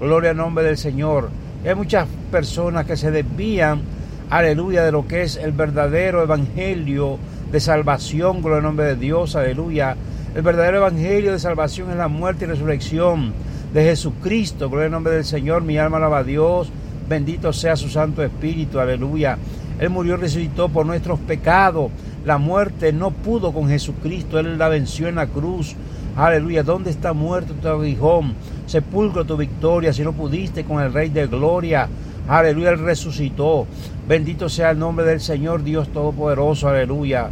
gloria 0.00 0.30
al 0.30 0.36
nombre 0.36 0.64
del 0.64 0.76
Señor. 0.76 1.30
hay 1.64 1.74
muchas 1.74 2.06
personas 2.30 2.86
que 2.86 2.96
se 2.96 3.10
desvían, 3.10 3.82
aleluya, 4.30 4.84
de 4.84 4.92
lo 4.92 5.06
que 5.06 5.22
es 5.22 5.36
el 5.36 5.52
verdadero 5.52 6.22
evangelio, 6.22 7.18
de 7.50 7.60
salvación, 7.60 8.40
gloria 8.40 8.58
al 8.58 8.64
nombre 8.64 8.86
de 8.86 8.96
Dios, 8.96 9.34
aleluya. 9.34 9.96
El 10.34 10.42
verdadero 10.42 10.78
evangelio 10.78 11.32
de 11.32 11.38
salvación 11.38 11.90
es 11.90 11.96
la 11.96 12.08
muerte 12.08 12.44
y 12.44 12.48
resurrección 12.48 13.32
de 13.72 13.84
Jesucristo, 13.84 14.68
gloria 14.68 14.86
al 14.86 14.92
nombre 14.92 15.14
del 15.14 15.24
Señor, 15.24 15.62
mi 15.62 15.78
alma 15.78 15.96
alaba 15.96 16.18
a 16.18 16.24
Dios, 16.24 16.70
bendito 17.08 17.52
sea 17.52 17.74
su 17.76 17.88
Santo 17.88 18.22
Espíritu, 18.22 18.78
aleluya. 18.78 19.38
Él 19.78 19.90
murió 19.90 20.14
y 20.14 20.18
resucitó 20.18 20.68
por 20.68 20.86
nuestros 20.86 21.18
pecados. 21.20 21.90
La 22.28 22.36
muerte 22.36 22.92
no 22.92 23.10
pudo 23.10 23.54
con 23.54 23.70
Jesucristo, 23.70 24.38
Él 24.38 24.58
la 24.58 24.68
venció 24.68 25.08
en 25.08 25.14
la 25.14 25.28
cruz. 25.28 25.74
Aleluya, 26.14 26.62
¿dónde 26.62 26.90
está 26.90 27.14
muerto 27.14 27.54
tu 27.54 27.66
aguijón? 27.68 28.34
Sepulcro 28.66 29.24
tu 29.24 29.38
victoria, 29.38 29.94
si 29.94 30.02
no 30.02 30.12
pudiste 30.12 30.62
con 30.62 30.82
el 30.82 30.92
Rey 30.92 31.08
de 31.08 31.26
Gloria. 31.26 31.88
Aleluya, 32.28 32.68
Él 32.68 32.80
resucitó. 32.80 33.66
Bendito 34.06 34.50
sea 34.50 34.72
el 34.72 34.78
nombre 34.78 35.06
del 35.06 35.22
Señor 35.22 35.64
Dios 35.64 35.88
Todopoderoso. 35.88 36.68
Aleluya. 36.68 37.30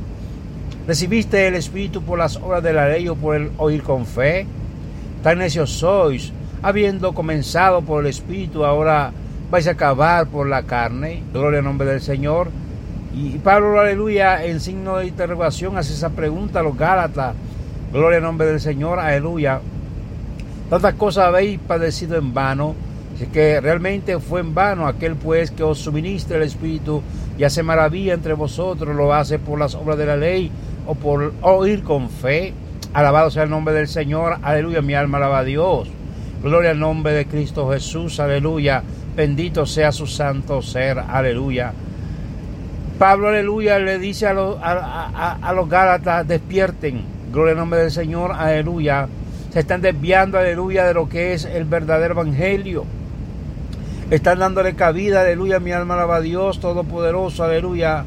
¿Recibiste 0.87 1.47
el 1.47 1.57
Espíritu 1.57 2.01
por 2.01 2.19
las 2.19 2.37
obras 2.37 2.63
de 2.63 2.73
la 2.73 2.89
ley 2.89 3.07
o 3.07 3.17
por 3.17 3.37
el 3.37 3.51
oír 3.59 3.83
con 3.83 4.07
fe? 4.07 4.47
Tan 5.23 5.41
necios 5.41 5.73
sois, 5.73 6.33
habiendo 6.63 7.13
comenzado 7.13 7.83
por 7.83 8.03
el 8.03 8.09
Espíritu, 8.09 8.65
ahora 8.65 9.13
vais 9.51 9.69
a 9.69 9.73
acabar 9.73 10.27
por 10.29 10.49
la 10.49 10.63
carne. 10.63 11.23
Gloria 11.35 11.59
al 11.59 11.67
nombre 11.67 11.87
del 11.87 12.01
Señor. 12.01 12.49
Y 13.17 13.39
Pablo, 13.39 13.81
aleluya, 13.81 14.45
en 14.45 14.61
signo 14.61 14.99
de 14.99 15.07
interrogación 15.07 15.77
hace 15.77 15.95
esa 15.95 16.11
pregunta 16.11 16.61
a 16.61 16.63
los 16.63 16.77
Gálatas. 16.77 17.35
Gloria 17.93 18.19
al 18.19 18.23
nombre 18.23 18.47
del 18.47 18.61
Señor, 18.61 19.01
aleluya. 19.01 19.61
Tantas 20.71 20.95
cosas 20.95 21.27
habéis 21.27 21.59
padecido 21.59 22.17
en 22.17 22.33
vano 22.35 22.75
Así 23.17 23.29
que 23.29 23.63
realmente 23.63 24.19
fue 24.19 24.41
en 24.41 24.55
vano 24.55 24.87
aquel 24.87 25.17
pues 25.17 25.51
que 25.51 25.63
os 25.63 25.79
suministra 25.79 26.37
el 26.37 26.43
Espíritu 26.43 27.01
y 27.39 27.45
hace 27.45 27.63
maravilla 27.63 28.13
entre 28.13 28.35
vosotros, 28.35 28.95
lo 28.95 29.15
hace 29.15 29.39
por 29.39 29.59
las 29.59 29.75
obras 29.75 29.97
de 29.97 30.05
la 30.05 30.19
ley 30.19 30.51
o 30.87 30.95
por 30.95 31.33
oír 31.41 31.83
con 31.83 32.11
fe. 32.11 32.53
Alabado 32.93 33.31
sea 33.31 33.45
el 33.45 33.51
nombre 33.51 33.73
del 33.73 33.89
Señor, 33.89 34.37
aleluya, 34.43 34.83
mi 34.83 34.93
alma 34.93 35.17
alaba 35.17 35.39
a 35.39 35.45
Dios. 35.45 35.89
Gloria 36.43 36.73
al 36.73 36.79
nombre 36.79 37.15
de 37.15 37.25
Cristo 37.25 37.71
Jesús, 37.71 38.21
aleluya. 38.21 38.83
Bendito 39.17 39.65
sea 39.65 39.93
su 39.93 40.07
santo 40.07 40.61
ser, 40.61 40.99
aleluya. 40.99 41.73
Pablo, 42.99 43.29
aleluya, 43.29 43.79
le 43.79 43.99
dice 43.99 44.27
a 44.27 44.33
los, 44.33 44.57
a 44.63 45.53
los 45.55 45.69
Gálatas, 45.69 46.27
despierten. 46.27 47.17
Gloria 47.33 47.53
al 47.53 47.59
nombre 47.59 47.81
del 47.81 47.91
Señor, 47.91 48.33
aleluya. 48.33 49.09
Se 49.53 49.61
están 49.61 49.83
desviando, 49.83 50.39
aleluya, 50.39 50.85
de 50.85 50.95
lo 50.95 51.09
que 51.09 51.35
es 51.35 51.45
el 51.45 51.65
verdadero 51.65 52.15
evangelio. 52.15 52.85
Están 54.11 54.39
dándole 54.39 54.75
cabida, 54.75 55.23
aleluya, 55.23 55.59
mi 55.59 55.73
alma 55.73 55.95
alaba 55.95 56.17
a 56.17 56.21
Dios 56.21 56.61
Todopoderoso, 56.61 57.43
aleluya, 57.43 58.05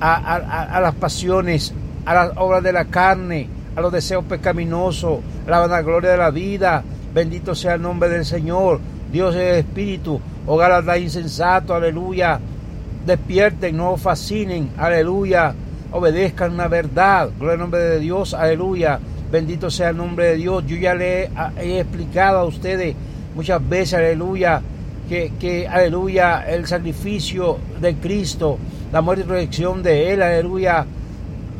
a, 0.00 0.80
las 0.80 0.94
pasiones, 0.94 1.74
a 2.06 2.14
las 2.14 2.32
obras 2.36 2.62
de 2.62 2.72
la 2.72 2.86
carne, 2.86 3.48
a 3.76 3.80
los 3.80 3.92
deseos 3.92 4.24
pecaminosos, 4.24 5.20
a 5.46 5.50
la 5.50 5.60
vanagloria 5.60 6.12
de 6.12 6.16
la 6.16 6.30
vida. 6.30 6.82
Bendito 7.12 7.54
sea 7.54 7.74
el 7.74 7.82
nombre 7.82 8.08
del 8.08 8.24
Señor. 8.24 8.80
Dios 9.12 9.34
es 9.36 9.58
espíritu. 9.58 10.20
Hogar 10.46 10.84
da 10.84 10.96
insensato, 10.96 11.74
aleluya. 11.74 12.40
Despierten, 13.06 13.76
no 13.76 13.96
fascinen, 13.96 14.70
aleluya. 14.76 15.54
Obedezcan 15.92 16.56
la 16.56 16.68
verdad. 16.68 17.30
Gloria 17.38 17.54
al 17.54 17.60
nombre 17.60 17.80
de 17.80 18.00
Dios, 18.00 18.34
aleluya. 18.34 18.98
Bendito 19.30 19.70
sea 19.70 19.90
el 19.90 19.96
nombre 19.96 20.26
de 20.26 20.36
Dios. 20.36 20.64
Yo 20.66 20.76
ya 20.76 20.94
le 20.94 21.30
he 21.60 21.80
explicado 21.80 22.40
a 22.40 22.44
ustedes 22.44 22.96
muchas 23.36 23.66
veces, 23.68 23.94
aleluya, 23.94 24.60
que, 25.08 25.68
aleluya, 25.70 26.44
el 26.48 26.66
sacrificio 26.66 27.58
de 27.80 27.94
Cristo, 27.96 28.58
la 28.92 29.02
muerte 29.02 29.22
y 29.22 29.28
resurrección 29.28 29.82
de 29.82 30.12
Él, 30.12 30.22
aleluya, 30.22 30.84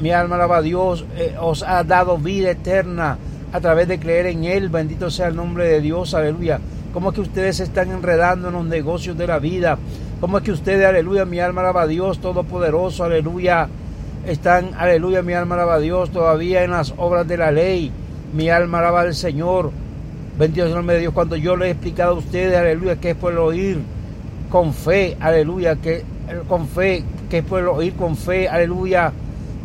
mi 0.00 0.10
alma 0.10 0.36
alaba 0.36 0.58
a 0.58 0.62
Dios, 0.62 1.04
eh, 1.16 1.36
os 1.40 1.62
ha 1.62 1.84
dado 1.84 2.18
vida 2.18 2.50
eterna 2.50 3.18
a 3.52 3.60
través 3.60 3.88
de 3.88 4.00
creer 4.00 4.26
en 4.26 4.44
Él, 4.44 4.68
bendito 4.68 5.10
sea 5.10 5.28
el 5.28 5.36
nombre 5.36 5.68
de 5.68 5.80
Dios, 5.80 6.14
aleluya. 6.14 6.58
¿Cómo 6.92 7.10
es 7.10 7.14
que 7.14 7.20
ustedes 7.20 7.58
se 7.58 7.64
están 7.64 7.90
enredando 7.90 8.48
en 8.48 8.54
los 8.54 8.64
negocios 8.64 9.16
de 9.16 9.26
la 9.26 9.38
vida? 9.38 9.78
¿Cómo 10.20 10.38
es 10.38 10.44
que 10.44 10.52
ustedes, 10.52 10.86
aleluya, 10.86 11.26
mi 11.26 11.40
alma 11.40 11.60
alaba 11.60 11.82
a 11.82 11.86
Dios 11.86 12.20
Todopoderoso, 12.20 13.04
aleluya, 13.04 13.68
están, 14.26 14.72
aleluya, 14.74 15.20
mi 15.20 15.34
alma 15.34 15.56
alaba 15.56 15.74
a 15.74 15.78
Dios 15.78 16.10
todavía 16.10 16.64
en 16.64 16.70
las 16.70 16.94
obras 16.96 17.28
de 17.28 17.36
la 17.36 17.50
ley? 17.50 17.92
Mi 18.32 18.48
alma 18.48 18.78
alaba 18.78 19.02
al 19.02 19.14
Señor. 19.14 19.70
Bendito 20.38 20.66
el 20.66 20.74
nombre 20.74 20.94
de 20.96 21.02
Dios. 21.02 21.12
Cuando 21.12 21.36
yo 21.36 21.54
le 21.54 21.66
he 21.66 21.70
explicado 21.70 22.14
a 22.14 22.18
ustedes, 22.18 22.56
aleluya, 22.56 22.96
que 22.96 23.10
es 23.10 23.16
por 23.16 23.32
el 23.32 23.38
oír 23.38 23.78
con 24.48 24.72
fe, 24.72 25.18
aleluya, 25.20 25.76
que 25.76 26.02
con 26.48 26.66
fe, 26.66 27.04
que 27.28 27.38
es 27.38 27.44
por 27.44 27.62
oír 27.64 27.94
con 27.94 28.16
fe, 28.16 28.48
aleluya, 28.48 29.12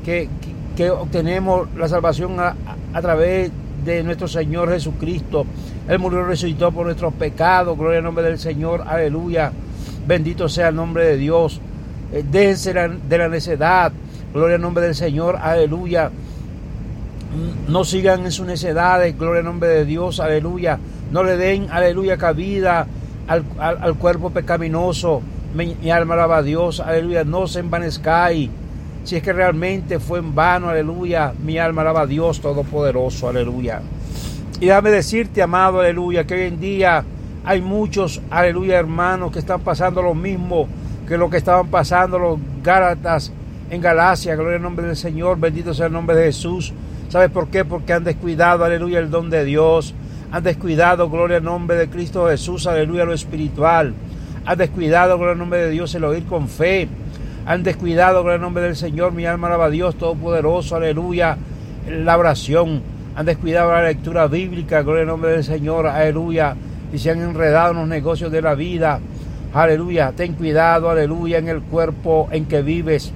que, 0.04 0.28
que, 0.76 0.90
obtenemos 0.90 1.70
la 1.78 1.88
salvación 1.88 2.40
a, 2.40 2.56
a, 2.94 3.02
través 3.02 3.52
de 3.86 4.04
nuestro 4.04 4.28
Señor 4.28 4.70
Jesucristo. 4.70 5.46
Él 5.88 5.98
murió 5.98 6.22
y 6.22 6.24
resucitó 6.26 6.72
por 6.72 6.86
nuestros 6.86 7.14
pecados, 7.14 7.78
gloria 7.78 8.00
al 8.00 8.04
nombre 8.04 8.24
del 8.26 8.38
Señor, 8.38 8.84
aleluya. 8.86 9.52
Bendito 10.08 10.50
sea 10.50 10.70
el 10.70 10.76
nombre 10.76 11.06
de 11.06 11.18
Dios. 11.18 11.62
Eh, 12.12 12.24
déjense 12.30 12.74
de 12.74 13.18
la 13.18 13.30
necedad, 13.30 13.92
gloria 14.34 14.56
al 14.56 14.62
nombre 14.62 14.84
del 14.86 14.96
Señor, 14.96 15.38
aleluya. 15.42 16.12
No 17.68 17.86
sigan 17.86 18.26
en 18.26 18.32
sus 18.32 18.46
necedades, 18.46 19.18
gloria 19.18 19.40
al 19.40 19.46
nombre 19.46 19.70
de 19.70 19.86
Dios, 19.86 20.20
aleluya. 20.20 20.80
No 21.12 21.24
le 21.24 21.38
den, 21.38 21.68
aleluya, 21.72 22.18
cabida 22.18 22.88
al, 23.28 23.96
cuerpo 23.96 24.32
pecaminoso. 24.32 25.22
Mi, 25.54 25.90
alma 25.90 26.16
alaba 26.16 26.38
a 26.38 26.44
Dios, 26.44 26.80
aleluya. 26.80 27.24
No 27.24 27.48
se 27.48 27.60
envanezcáis. 27.60 28.50
Si 29.04 29.16
es 29.16 29.24
que 29.24 29.34
realmente 29.34 30.00
fue 30.00 30.20
en 30.20 30.36
vano, 30.36 30.70
aleluya. 30.70 31.34
Mi 31.44 31.58
alma 31.58 31.82
alaba 31.82 32.02
a 32.02 32.06
Dios 32.06 32.42
Todopoderoso, 32.42 33.30
aleluya. 33.30 33.82
Y 34.60 34.68
déjame 34.68 34.92
decirte, 34.92 35.42
amado, 35.42 35.80
aleluya, 35.80 36.26
que 36.26 36.36
hoy 36.36 36.42
en 36.42 36.60
día 36.60 37.04
hay 37.44 37.62
muchos, 37.62 38.22
aleluya, 38.30 38.78
hermanos, 38.78 39.32
que 39.32 39.40
están 39.40 39.62
pasando 39.62 40.02
lo 40.02 40.14
mismo 40.14 40.68
que 41.08 41.18
lo 41.18 41.30
que 41.30 41.38
estaban 41.38 41.68
pasando 41.68 42.18
los 42.20 42.40
Gálatas 42.64 43.34
en 43.70 43.82
Galacia. 43.82 44.36
Gloria 44.36 44.58
al 44.58 44.64
nombre 44.64 44.86
del 44.86 44.96
Señor, 44.96 45.40
bendito 45.40 45.74
sea 45.74 45.88
el 45.88 45.94
nombre 45.94 46.16
de 46.16 46.26
Jesús. 46.26 46.74
¿Sabes 47.10 47.30
por 47.30 47.50
qué? 47.50 47.66
Porque 47.66 47.94
han 47.94 48.04
descuidado, 48.04 48.64
aleluya, 48.64 49.00
el 49.00 49.10
don 49.10 49.30
de 49.30 49.44
Dios 49.44 49.94
han 50.32 50.44
descuidado, 50.44 51.10
gloria 51.10 51.38
al 51.38 51.44
nombre 51.44 51.76
de 51.76 51.90
Cristo 51.90 52.28
Jesús, 52.30 52.66
aleluya, 52.66 53.04
lo 53.04 53.14
espiritual. 53.14 53.94
Han 54.46 54.58
descuidado, 54.58 55.18
gloria 55.18 55.34
al 55.34 55.40
nombre 55.40 55.60
de 55.60 55.70
Dios, 55.72 55.94
el 55.94 56.06
oír 56.06 56.24
con 56.24 56.48
fe. 56.48 56.88
Han 57.46 57.64
descuidado, 57.64 58.22
gloria 58.22 58.36
al 58.36 58.42
nombre 58.42 58.64
del 58.64 58.78
Señor, 58.78 59.12
mi 59.12 59.26
alma 59.26 59.48
alaba 59.48 59.66
a 59.66 59.70
Dios 59.70 59.96
Todopoderoso, 59.96 60.78
aleluya, 60.78 61.38
la 61.90 62.18
oración. 62.18 62.82
Han 63.18 63.26
descuidado 63.26 63.74
la 63.74 63.84
lectura 63.84 64.28
bíblica, 64.28 64.84
gloria 64.84 65.02
al 65.02 65.08
nombre 65.08 65.32
del 65.32 65.44
Señor, 65.44 65.86
aleluya. 65.86 66.56
Y 66.94 66.98
se 66.98 67.12
han 67.12 67.22
enredado 67.22 67.72
en 67.72 67.78
los 67.78 67.88
negocios 67.88 68.32
de 68.32 68.42
la 68.42 68.56
vida. 68.56 69.00
Aleluya, 69.54 70.14
ten 70.16 70.34
cuidado, 70.34 70.90
aleluya, 70.90 71.38
en 71.38 71.48
el 71.48 71.62
cuerpo 71.62 72.30
en 72.32 72.46
que 72.46 72.62
vives. 72.62 73.12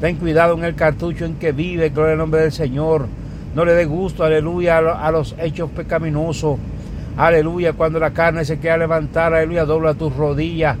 Ten 0.00 0.16
cuidado 0.16 0.54
en 0.54 0.64
el 0.64 0.74
cartucho 0.74 1.24
en 1.24 1.36
que 1.36 1.52
vives, 1.52 1.94
gloria 1.94 2.12
al 2.12 2.18
nombre 2.18 2.40
del 2.40 2.52
Señor. 2.52 3.06
No 3.54 3.64
le 3.64 3.72
dé 3.72 3.86
gusto, 3.86 4.24
aleluya, 4.24 4.78
a 4.78 5.10
los 5.10 5.34
hechos 5.38 5.70
pecaminosos. 5.70 6.58
Aleluya, 7.16 7.72
cuando 7.72 7.98
la 7.98 8.10
carne 8.10 8.44
se 8.44 8.58
queda 8.58 8.76
levantar, 8.76 9.32
aleluya, 9.32 9.64
dobla 9.64 9.94
tus 9.94 10.14
rodillas. 10.14 10.76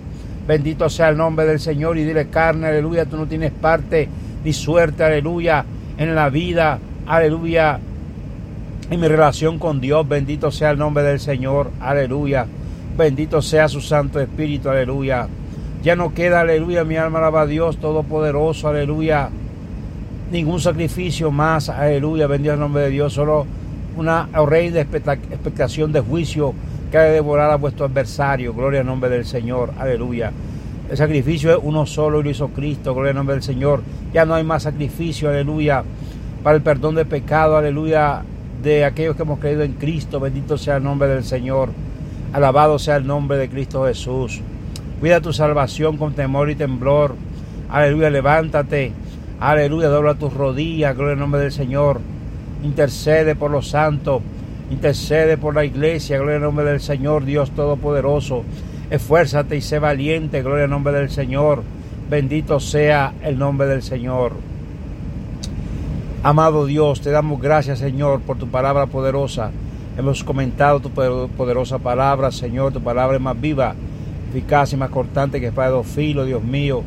Bendito 0.46 0.88
sea 0.90 1.08
el 1.08 1.16
nombre 1.16 1.46
del 1.46 1.58
Señor 1.58 1.96
y 1.96 2.04
dile 2.04 2.28
carne, 2.28 2.68
aleluya, 2.68 3.06
tú 3.06 3.16
no 3.16 3.26
tienes 3.26 3.52
parte 3.52 4.08
ni 4.44 4.52
suerte, 4.52 5.02
aleluya, 5.02 5.64
en 5.96 6.14
la 6.14 6.28
vida, 6.28 6.78
aleluya, 7.06 7.80
en 8.90 9.00
mi 9.00 9.08
relación 9.08 9.58
con 9.58 9.80
Dios. 9.80 10.08
Bendito 10.08 10.50
sea 10.50 10.70
el 10.70 10.78
nombre 10.78 11.02
del 11.04 11.20
Señor, 11.20 11.70
aleluya. 11.80 12.46
Bendito 12.96 13.42
sea 13.42 13.68
su 13.68 13.80
Santo 13.80 14.20
Espíritu, 14.20 14.70
aleluya. 14.70 15.28
Ya 15.82 15.96
no 15.96 16.14
queda, 16.14 16.40
aleluya, 16.40 16.84
mi 16.84 16.96
alma 16.96 17.18
alaba 17.18 17.42
a 17.42 17.46
Dios 17.46 17.78
Todopoderoso, 17.78 18.68
aleluya. 18.68 19.28
Ningún 20.32 20.60
sacrificio 20.60 21.30
más, 21.30 21.68
aleluya, 21.68 22.26
bendito 22.26 22.54
el 22.54 22.60
nombre 22.60 22.82
de 22.84 22.90
Dios, 22.90 23.12
solo 23.12 23.46
una 23.96 24.28
horrenda 24.34 24.80
expectación 24.80 25.92
de 25.92 26.00
juicio 26.00 26.52
que 26.90 26.98
ha 26.98 27.02
de 27.02 27.12
devorar 27.12 27.50
a 27.50 27.56
vuestro 27.56 27.86
adversario, 27.86 28.52
gloria 28.52 28.80
al 28.80 28.86
nombre 28.86 29.08
del 29.08 29.24
Señor, 29.24 29.72
aleluya. 29.78 30.32
El 30.90 30.96
sacrificio 30.96 31.52
es 31.52 31.58
uno 31.62 31.86
solo 31.86 32.20
y 32.20 32.24
lo 32.24 32.30
hizo 32.30 32.48
Cristo, 32.48 32.94
gloria 32.94 33.10
al 33.10 33.16
nombre 33.16 33.34
del 33.34 33.42
Señor. 33.42 33.82
Ya 34.12 34.24
no 34.24 34.34
hay 34.34 34.44
más 34.44 34.64
sacrificio, 34.64 35.28
aleluya, 35.28 35.84
para 36.42 36.56
el 36.56 36.62
perdón 36.62 36.94
de 36.94 37.04
pecado, 37.04 37.56
aleluya, 37.56 38.22
de 38.62 38.84
aquellos 38.84 39.16
que 39.16 39.22
hemos 39.22 39.38
creído 39.38 39.62
en 39.62 39.74
Cristo, 39.74 40.20
bendito 40.20 40.58
sea 40.58 40.76
el 40.76 40.84
nombre 40.84 41.08
del 41.08 41.24
Señor, 41.24 41.70
alabado 42.32 42.78
sea 42.78 42.96
el 42.96 43.06
nombre 43.06 43.38
de 43.38 43.48
Cristo 43.48 43.86
Jesús. 43.86 44.40
Cuida 45.00 45.20
tu 45.20 45.32
salvación 45.32 45.96
con 45.96 46.14
temor 46.14 46.50
y 46.50 46.54
temblor, 46.54 47.14
aleluya, 47.68 48.10
levántate 48.10 48.92
Aleluya, 49.38 49.88
dobla 49.88 50.14
tus 50.14 50.32
rodillas, 50.32 50.96
gloria 50.96 51.12
al 51.12 51.18
nombre 51.18 51.42
del 51.42 51.52
Señor. 51.52 52.00
Intercede 52.64 53.36
por 53.36 53.50
los 53.50 53.68
santos, 53.68 54.22
intercede 54.70 55.36
por 55.36 55.54
la 55.54 55.62
iglesia, 55.66 56.16
gloria 56.16 56.36
al 56.36 56.42
nombre 56.42 56.64
del 56.64 56.80
Señor, 56.80 57.26
Dios 57.26 57.50
Todopoderoso. 57.50 58.44
Esfuérzate 58.90 59.56
y 59.56 59.60
sé 59.60 59.78
valiente, 59.78 60.42
gloria 60.42 60.64
al 60.64 60.70
nombre 60.70 60.94
del 60.94 61.10
Señor. 61.10 61.62
Bendito 62.08 62.60
sea 62.60 63.12
el 63.22 63.38
nombre 63.38 63.66
del 63.66 63.82
Señor. 63.82 64.32
Amado 66.22 66.66
Dios, 66.66 67.02
te 67.02 67.10
damos 67.10 67.40
gracias, 67.40 67.78
Señor, 67.78 68.20
por 68.20 68.38
tu 68.38 68.48
palabra 68.48 68.86
poderosa. 68.86 69.50
Hemos 69.96 70.24
comentado 70.24 70.80
tu 70.80 70.90
poderosa 70.90 71.78
palabra, 71.78 72.30
Señor. 72.30 72.72
Tu 72.72 72.80
palabra 72.80 73.16
es 73.16 73.22
más 73.22 73.40
viva, 73.40 73.74
eficaz 74.30 74.72
y 74.72 74.76
más 74.76 74.90
cortante 74.90 75.40
que 75.40 75.48
espada 75.48 75.68
de 75.68 75.74
dos 75.74 75.86
filos, 75.86 76.26
Dios 76.26 76.42
mío. 76.42 76.82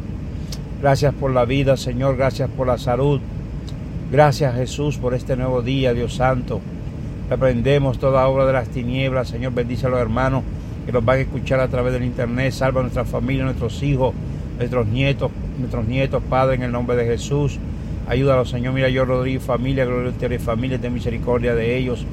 Gracias 0.81 1.13
por 1.13 1.31
la 1.31 1.45
vida, 1.45 1.77
Señor. 1.77 2.17
Gracias 2.17 2.49
por 2.49 2.67
la 2.67 2.77
salud. 2.77 3.21
Gracias, 4.11 4.55
Jesús, 4.55 4.97
por 4.97 5.13
este 5.13 5.37
nuevo 5.37 5.61
día, 5.61 5.93
Dios 5.93 6.15
Santo. 6.15 6.59
Reprendemos 7.29 7.99
toda 7.99 8.27
obra 8.27 8.45
de 8.45 8.53
las 8.53 8.69
tinieblas. 8.69 9.29
Señor, 9.29 9.53
bendice 9.53 9.85
a 9.85 9.89
los 9.89 9.99
hermanos 9.99 10.43
que 10.85 10.91
nos 10.91 11.05
van 11.05 11.17
a 11.17 11.21
escuchar 11.21 11.59
a 11.59 11.67
través 11.67 11.93
del 11.93 12.03
internet. 12.03 12.51
Salva 12.51 12.81
a 12.81 12.83
nuestra 12.83 13.05
familia, 13.05 13.43
nuestros 13.43 13.81
hijos, 13.83 14.13
nuestros 14.57 14.87
nietos, 14.87 15.31
nuestros 15.59 15.85
nietos, 15.85 16.23
Padre, 16.29 16.55
en 16.55 16.63
el 16.63 16.71
nombre 16.71 16.97
de 16.97 17.05
Jesús. 17.05 17.59
Ayúdalos, 18.09 18.49
Señor. 18.49 18.73
Mira, 18.73 18.89
yo, 18.89 19.05
Rodrigo, 19.05 19.39
familia, 19.39 19.85
gloria 19.85 20.11
a 20.11 20.39
familia, 20.39 20.77
de 20.77 20.89
misericordia 20.89 21.55
de 21.55 21.77
ellos. 21.77 22.05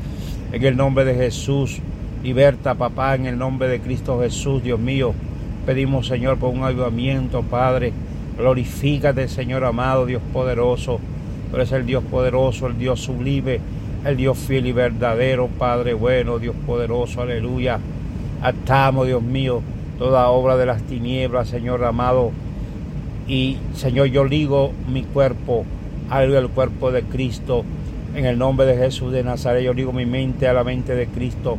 En 0.52 0.62
el 0.62 0.76
nombre 0.76 1.04
de 1.04 1.14
Jesús. 1.14 1.80
Liberta, 2.22 2.74
papá, 2.74 3.14
en 3.14 3.26
el 3.26 3.38
nombre 3.38 3.68
de 3.68 3.80
Cristo 3.80 4.20
Jesús, 4.20 4.62
Dios 4.62 4.78
mío. 4.78 5.14
Pedimos, 5.64 6.06
Señor, 6.06 6.38
por 6.38 6.52
un 6.52 6.62
avivamiento, 6.62 7.42
Padre 7.42 7.92
Glorifícate, 8.37 9.28
Señor 9.28 9.64
amado, 9.64 10.04
Dios 10.04 10.20
poderoso. 10.32 11.00
Tú 11.50 11.56
eres 11.56 11.72
el 11.72 11.87
Dios 11.87 12.04
poderoso, 12.04 12.66
el 12.66 12.76
Dios 12.76 13.00
sublime, 13.00 13.61
el 14.04 14.16
Dios 14.16 14.37
fiel 14.37 14.66
y 14.66 14.72
verdadero, 14.72 15.48
Padre 15.48 15.94
bueno, 15.94 16.38
Dios 16.38 16.54
poderoso, 16.66 17.22
aleluya. 17.22 17.78
Atamos, 18.42 19.06
Dios 19.06 19.22
mío, 19.22 19.62
toda 19.98 20.28
obra 20.28 20.59
de 20.59 20.66
las 20.66 20.82
tinieblas, 20.82 21.48
Señor 21.48 21.82
amado. 21.85 22.30
Y, 23.26 23.56
Señor, 23.74 24.09
yo 24.09 24.26
ligo 24.26 24.72
mi 24.87 25.02
cuerpo, 25.02 25.64
aleluya, 26.10 26.38
el 26.38 26.48
cuerpo 26.48 26.92
de 26.92 27.02
Cristo. 27.02 27.64
En 28.14 28.24
el 28.24 28.38
nombre 28.38 28.66
de 28.66 28.76
Jesús 28.76 29.12
de 29.12 29.22
Nazaret, 29.22 29.62
yo 29.62 29.74
ligo 29.74 29.92
mi 29.92 30.06
mente 30.06 30.48
a 30.48 30.52
la 30.52 30.64
mente 30.64 30.94
de 30.94 31.06
Cristo. 31.06 31.58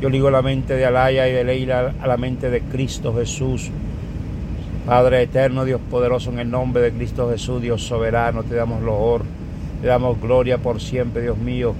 Yo 0.00 0.08
ligo 0.08 0.30
la 0.30 0.42
mente 0.42 0.74
de 0.74 0.84
Alaya 0.84 1.28
y 1.28 1.32
de 1.32 1.44
Leila 1.44 1.94
a 2.00 2.06
la 2.08 2.16
mente 2.16 2.50
de 2.50 2.60
Cristo 2.60 3.14
Jesús. 3.14 3.70
Padre 4.84 5.22
eterno, 5.22 5.64
Dios 5.64 5.80
poderoso, 5.88 6.30
en 6.30 6.40
el 6.40 6.50
nombre 6.50 6.82
de 6.82 6.90
Cristo 6.90 7.30
Jesús, 7.30 7.62
Dios 7.62 7.82
soberano, 7.82 8.42
te 8.42 8.56
damos 8.56 8.82
loor, 8.82 9.22
te 9.80 9.86
damos 9.86 10.20
gloria 10.20 10.58
por 10.58 10.80
siempre, 10.80 11.22
Dios 11.22 11.38
mío. 11.38 11.72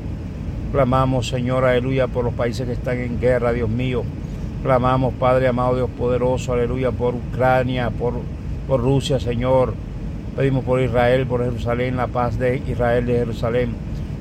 Clamamos, 0.70 1.26
Señor, 1.26 1.64
aleluya, 1.64 2.06
por 2.06 2.24
los 2.24 2.32
países 2.32 2.64
que 2.64 2.74
están 2.74 2.98
en 3.00 3.20
guerra, 3.20 3.52
Dios 3.52 3.68
mío. 3.68 4.04
Clamamos, 4.62 5.14
Padre 5.14 5.48
amado, 5.48 5.74
Dios 5.74 5.90
poderoso, 5.98 6.52
aleluya, 6.52 6.92
por 6.92 7.16
Ucrania, 7.16 7.90
por, 7.90 8.14
por 8.68 8.80
Rusia, 8.80 9.18
Señor. 9.18 9.74
Pedimos 10.36 10.64
por 10.64 10.80
Israel, 10.80 11.26
por 11.26 11.44
Jerusalén, 11.44 11.96
la 11.96 12.06
paz 12.06 12.38
de 12.38 12.62
Israel, 12.66 13.04
de 13.04 13.18
Jerusalén. 13.18 13.74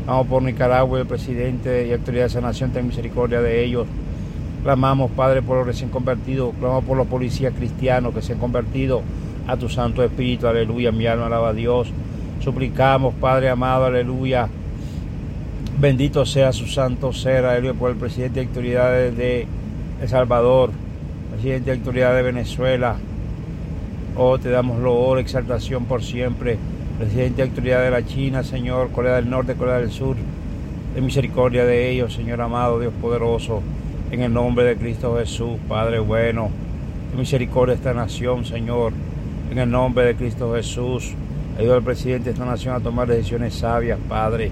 Vamos 0.05 0.27
por 0.27 0.43
Nicaragua, 0.43 0.99
el 0.99 1.05
presidente 1.05 1.87
y 1.87 1.93
autoridad 1.93 2.23
de 2.23 2.27
esa 2.27 2.41
nación, 2.41 2.71
ten 2.71 2.85
misericordia 2.85 3.41
de 3.41 3.63
ellos. 3.63 3.87
Clamamos, 4.61 5.09
Padre, 5.11 5.41
por 5.41 5.57
los 5.57 5.65
recién 5.65 5.89
convertidos, 5.89 6.53
clamamos 6.59 6.83
por 6.83 6.97
los 6.97 7.07
policías 7.07 7.53
cristianos 7.53 8.13
que 8.13 8.21
se 8.21 8.33
han 8.33 8.39
convertido 8.39 9.01
a 9.47 9.55
tu 9.55 9.69
Santo 9.69 10.03
Espíritu, 10.03 10.47
aleluya, 10.47 10.91
mi 10.91 11.07
alma 11.07 11.27
alaba 11.27 11.49
a 11.49 11.53
Dios. 11.53 11.87
Suplicamos, 12.41 13.13
Padre 13.13 13.49
amado, 13.49 13.85
aleluya. 13.85 14.49
Bendito 15.79 16.25
sea 16.25 16.51
su 16.51 16.67
santo 16.67 17.13
ser, 17.13 17.45
aleluya, 17.45 17.73
por 17.73 17.89
el 17.89 17.95
presidente 17.95 18.41
de 18.41 18.47
autoridades 18.47 19.17
de 19.17 19.47
El 20.01 20.09
Salvador, 20.09 20.71
presidente 21.31 21.71
de 21.71 21.77
autoridades 21.77 22.17
de 22.17 22.31
Venezuela. 22.31 22.97
Oh, 24.17 24.37
te 24.37 24.49
damos 24.49 24.79
loor, 24.79 25.19
exaltación 25.19 25.85
por 25.85 26.03
siempre. 26.03 26.57
Presidente 26.99 27.37
de 27.37 27.49
autoridad 27.49 27.81
de 27.81 27.91
la 27.91 28.05
China, 28.05 28.43
Señor, 28.43 28.91
Corea 28.91 29.15
del 29.15 29.29
Norte, 29.29 29.55
Corea 29.55 29.77
del 29.77 29.89
Sur. 29.89 30.17
De 30.93 30.99
misericordia 30.99 31.65
de 31.65 31.89
ellos, 31.89 32.13
Señor 32.13 32.41
amado, 32.41 32.77
Dios 32.77 32.93
poderoso. 33.01 33.61
En 34.11 34.21
el 34.21 34.33
nombre 34.33 34.65
de 34.65 34.75
Cristo 34.75 35.15
Jesús, 35.17 35.57
Padre 35.69 35.99
bueno, 35.99 36.49
misericordia 37.17 37.75
de 37.75 37.77
esta 37.77 37.93
nación, 37.93 38.43
Señor. 38.43 38.91
En 39.49 39.57
el 39.57 39.71
nombre 39.71 40.03
de 40.03 40.15
Cristo 40.15 40.53
Jesús, 40.55 41.13
ayuda 41.57 41.75
al 41.75 41.83
presidente 41.83 42.25
de 42.25 42.31
esta 42.31 42.45
nación 42.45 42.75
a 42.75 42.81
tomar 42.81 43.07
decisiones 43.07 43.53
sabias, 43.53 43.97
Padre. 44.09 44.51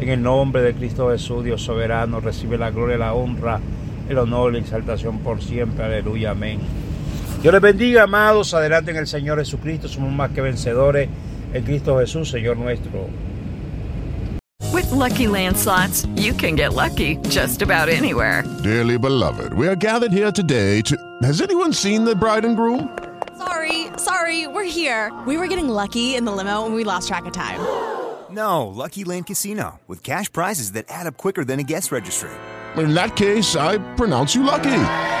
En 0.00 0.08
el 0.10 0.22
nombre 0.22 0.60
de 0.60 0.74
Cristo 0.74 1.10
Jesús, 1.10 1.44
Dios 1.44 1.62
soberano, 1.62 2.20
recibe 2.20 2.58
la 2.58 2.70
gloria, 2.70 2.98
la 2.98 3.14
honra, 3.14 3.58
el 4.10 4.18
honor 4.18 4.52
y 4.52 4.56
la 4.56 4.60
exaltación 4.60 5.18
por 5.20 5.40
siempre. 5.42 5.82
Aleluya, 5.82 6.32
amén. 6.32 6.58
Dios 7.42 7.52
les 7.52 7.60
bendiga, 7.60 8.04
amados. 8.04 8.54
Adelante 8.54 8.92
en 8.92 8.98
el 8.98 9.08
Señor 9.08 9.40
Jesucristo. 9.40 9.88
Somos 9.88 10.12
más 10.12 10.30
que 10.30 10.40
vencedores 10.40 11.08
en 11.52 11.64
Cristo 11.64 11.98
Jesús, 11.98 12.30
Señor 12.30 12.56
nuestro. 12.56 13.10
With 14.72 14.88
Lucky 14.92 15.26
Land 15.26 15.56
slots, 15.56 16.06
you 16.14 16.34
can 16.34 16.54
get 16.54 16.72
lucky 16.72 17.16
just 17.28 17.60
about 17.60 17.88
anywhere. 17.88 18.44
Dearly 18.62 18.96
beloved, 18.96 19.54
we 19.54 19.66
are 19.66 19.74
gathered 19.74 20.12
here 20.12 20.30
today 20.30 20.82
to. 20.82 20.96
Has 21.24 21.40
anyone 21.40 21.72
seen 21.72 22.04
the 22.04 22.14
bride 22.14 22.44
and 22.44 22.56
groom? 22.56 22.96
Sorry, 23.36 23.88
sorry, 23.96 24.46
we're 24.46 24.62
here. 24.62 25.12
We 25.26 25.36
were 25.36 25.48
getting 25.48 25.68
lucky 25.68 26.14
in 26.14 26.24
the 26.24 26.32
limo 26.32 26.64
and 26.64 26.76
we 26.76 26.84
lost 26.84 27.08
track 27.08 27.26
of 27.26 27.32
time. 27.32 27.58
No, 28.30 28.68
Lucky 28.68 29.02
Land 29.02 29.26
Casino, 29.26 29.80
with 29.88 30.04
cash 30.04 30.32
prizes 30.32 30.72
that 30.72 30.84
add 30.88 31.08
up 31.08 31.16
quicker 31.16 31.44
than 31.44 31.58
a 31.58 31.64
guest 31.64 31.90
registry. 31.90 32.30
In 32.76 32.94
that 32.94 33.16
case, 33.16 33.56
I 33.56 33.78
pronounce 33.96 34.32
you 34.32 34.44
lucky. 34.44 35.20